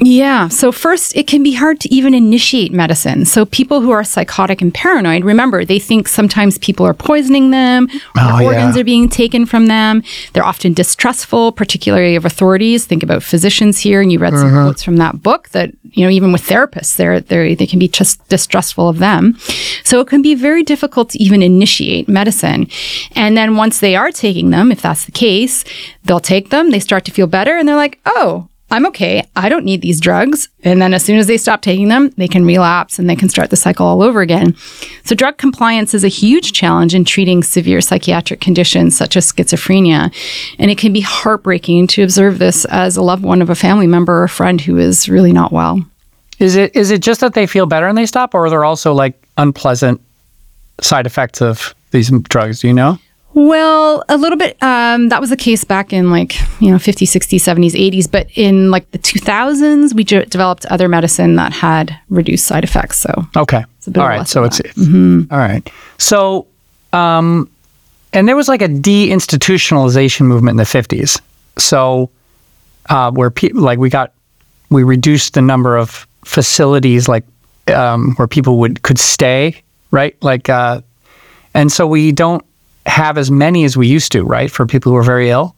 [0.00, 0.48] Yeah.
[0.48, 3.24] So, first, it can be hard to even initiate medicine.
[3.24, 7.88] So, people who are psychotic and paranoid, remember, they think sometimes people are poisoning them,
[8.16, 8.80] Oh, or organs yeah.
[8.80, 10.02] are being taken from them.
[10.32, 12.86] They're often distrustful, particularly of authorities.
[12.86, 14.64] Think about physicians here, and you read some Uh-huh.
[14.64, 17.86] quotes from that book that, you know, even with therapists, they're, they're, they can be
[17.86, 19.38] just distrustful of them.
[19.84, 22.66] So, it can be very difficult to even initiate medicine.
[23.14, 25.64] And then once they are taking them, if that's the case,
[26.02, 29.24] they'll take them, they start to feel better, and they're like, oh, I'm okay.
[29.36, 30.48] I don't need these drugs.
[30.64, 33.28] And then as soon as they stop taking them, they can relapse and they can
[33.28, 34.56] start the cycle all over again.
[35.04, 40.12] So, drug compliance is a huge challenge in treating severe psychiatric conditions such as schizophrenia.
[40.58, 43.86] And it can be heartbreaking to observe this as a loved one of a family
[43.86, 45.84] member or friend who is really not well.
[46.38, 48.64] Is it is it just that they feel better and they stop, or are there
[48.64, 50.00] also like unpleasant
[50.80, 52.60] side effects of these drugs?
[52.60, 52.98] Do you know?
[53.34, 54.56] Well, a little bit.
[54.62, 58.10] Um, that was the case back in like, you know, 50s, 60s, 70s, 80s.
[58.10, 62.98] But in like the 2000s, we ju- developed other medicine that had reduced side effects.
[62.98, 63.64] So Okay.
[63.86, 64.26] a bit All right.
[64.28, 64.86] So it's, it's-
[65.30, 65.68] all right.
[65.98, 66.46] So,
[66.92, 67.50] um,
[68.12, 71.20] and there was like a deinstitutionalization movement in the fifties.
[71.58, 72.10] So,
[72.88, 74.12] uh, where people like we got
[74.70, 77.24] we reduced the number of facilities like
[77.74, 79.60] um, where people would could stay,
[79.90, 80.16] right?
[80.22, 80.82] Like, uh,
[81.54, 82.44] and so we don't
[82.86, 84.50] have as many as we used to, right?
[84.50, 85.56] For people who are very ill.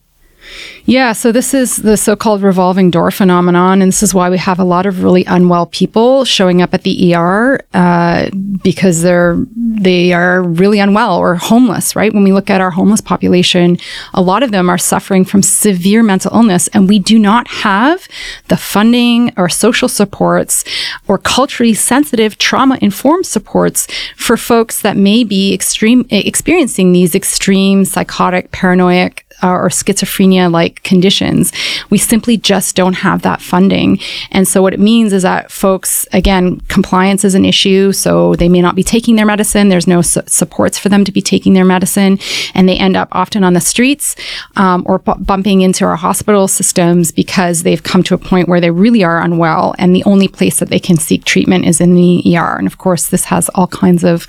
[0.84, 3.82] Yeah, so this is the so called revolving door phenomenon.
[3.82, 6.82] And this is why we have a lot of really unwell people showing up at
[6.82, 8.30] the ER uh,
[8.62, 12.14] because they're they are really unwell or homeless, right?
[12.14, 13.78] When we look at our homeless population,
[14.14, 18.08] a lot of them are suffering from severe mental illness, and we do not have
[18.48, 20.64] the funding or social supports
[21.08, 23.86] or culturally sensitive trauma informed supports
[24.16, 30.82] for folks that may be extreme experiencing these extreme psychotic, paranoid, uh, or schizophrenia like
[30.82, 31.52] conditions.
[31.90, 33.98] We simply just don't have that funding.
[34.30, 37.92] And so, what it means is that folks, again, compliance is an issue.
[37.92, 39.68] So, they may not be taking their medicine.
[39.68, 42.18] There's no su- supports for them to be taking their medicine.
[42.54, 44.14] And they end up often on the streets
[44.56, 48.60] um, or bu- bumping into our hospital systems because they've come to a point where
[48.60, 49.74] they really are unwell.
[49.78, 52.56] And the only place that they can seek treatment is in the ER.
[52.56, 54.26] And of course, this has all kinds of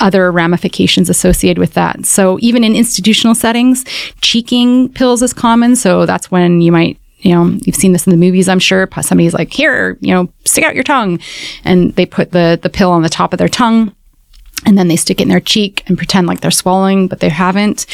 [0.00, 2.06] other ramifications associated with that.
[2.06, 3.84] So, even in institutional settings,
[4.20, 5.49] cheeking pills is common.
[5.76, 8.88] So that's when you might, you know, you've seen this in the movies, I'm sure.
[9.02, 11.20] Somebody's like, here, you know, stick out your tongue.
[11.64, 13.94] And they put the, the pill on the top of their tongue
[14.66, 17.28] and then they stick it in their cheek and pretend like they're swallowing, but they
[17.28, 17.86] haven't.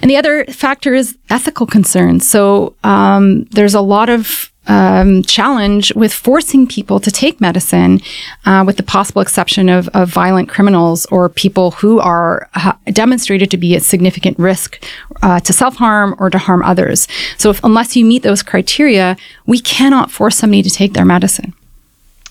[0.00, 2.28] And the other factor is ethical concerns.
[2.28, 8.00] So um, there's a lot of um, challenge with forcing people to take medicine,
[8.44, 13.50] uh, with the possible exception of, of violent criminals or people who are uh, demonstrated
[13.50, 14.82] to be at significant risk
[15.22, 17.08] uh, to self harm or to harm others.
[17.38, 21.54] So, if, unless you meet those criteria, we cannot force somebody to take their medicine.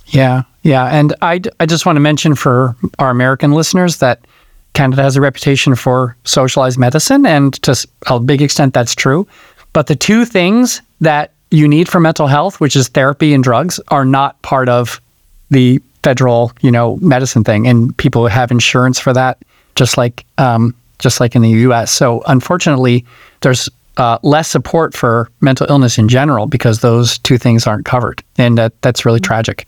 [0.07, 4.25] Yeah, yeah, and I, I just want to mention for our American listeners that
[4.73, 9.27] Canada has a reputation for socialized medicine, and to a big extent that's true.
[9.73, 13.79] But the two things that you need for mental health, which is therapy and drugs,
[13.89, 15.01] are not part of
[15.49, 19.37] the federal, you know, medicine thing, and people have insurance for that,
[19.75, 21.91] just like um, just like in the U.S.
[21.91, 23.05] So unfortunately,
[23.41, 28.23] there's uh, less support for mental illness in general because those two things aren't covered,
[28.37, 29.67] and that, that's really tragic.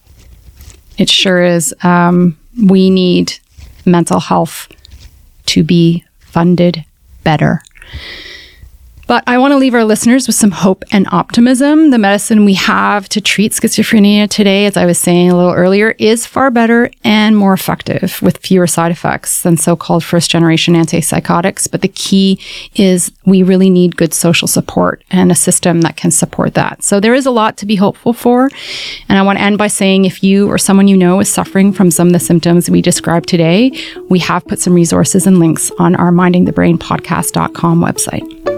[0.97, 1.73] It sure is.
[1.83, 3.33] Um, we need
[3.85, 4.69] mental health
[5.47, 6.85] to be funded
[7.23, 7.61] better.
[9.05, 11.89] But I want to leave our listeners with some hope and optimism.
[11.89, 15.95] The medicine we have to treat schizophrenia today, as I was saying a little earlier,
[15.99, 20.73] is far better and more effective with fewer side effects than so called first generation
[20.73, 21.69] antipsychotics.
[21.69, 22.39] But the key
[22.75, 26.83] is we really need good social support and a system that can support that.
[26.83, 28.49] So there is a lot to be hopeful for.
[29.09, 31.73] And I want to end by saying if you or someone you know is suffering
[31.73, 33.71] from some of the symptoms we described today,
[34.09, 38.52] we have put some resources and links on our mindingthebrainpodcast.com website.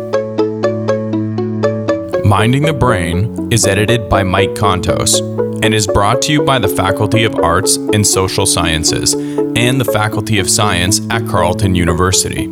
[2.25, 5.21] Minding the Brain is edited by Mike Contos
[5.63, 9.85] and is brought to you by the Faculty of Arts and Social Sciences and the
[9.85, 12.49] Faculty of Science at Carleton University.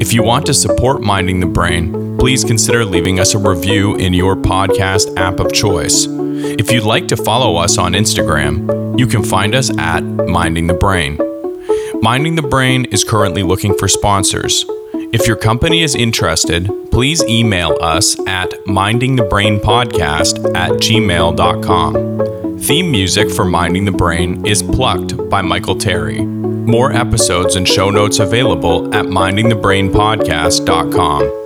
[0.00, 4.12] If you want to support Minding the Brain, please consider leaving us a review in
[4.12, 6.06] your podcast app of choice.
[6.08, 10.74] If you'd like to follow us on Instagram, you can find us at Minding the
[10.74, 11.16] Brain.
[12.02, 14.66] Minding the Brain is currently looking for sponsors.
[15.18, 22.58] If your company is interested, please email us at mindingthebrainpodcast at gmail.com.
[22.58, 26.20] Theme music for Minding the Brain is plucked by Michael Terry.
[26.20, 31.45] More episodes and show notes available at mindingthebrainpodcast.com.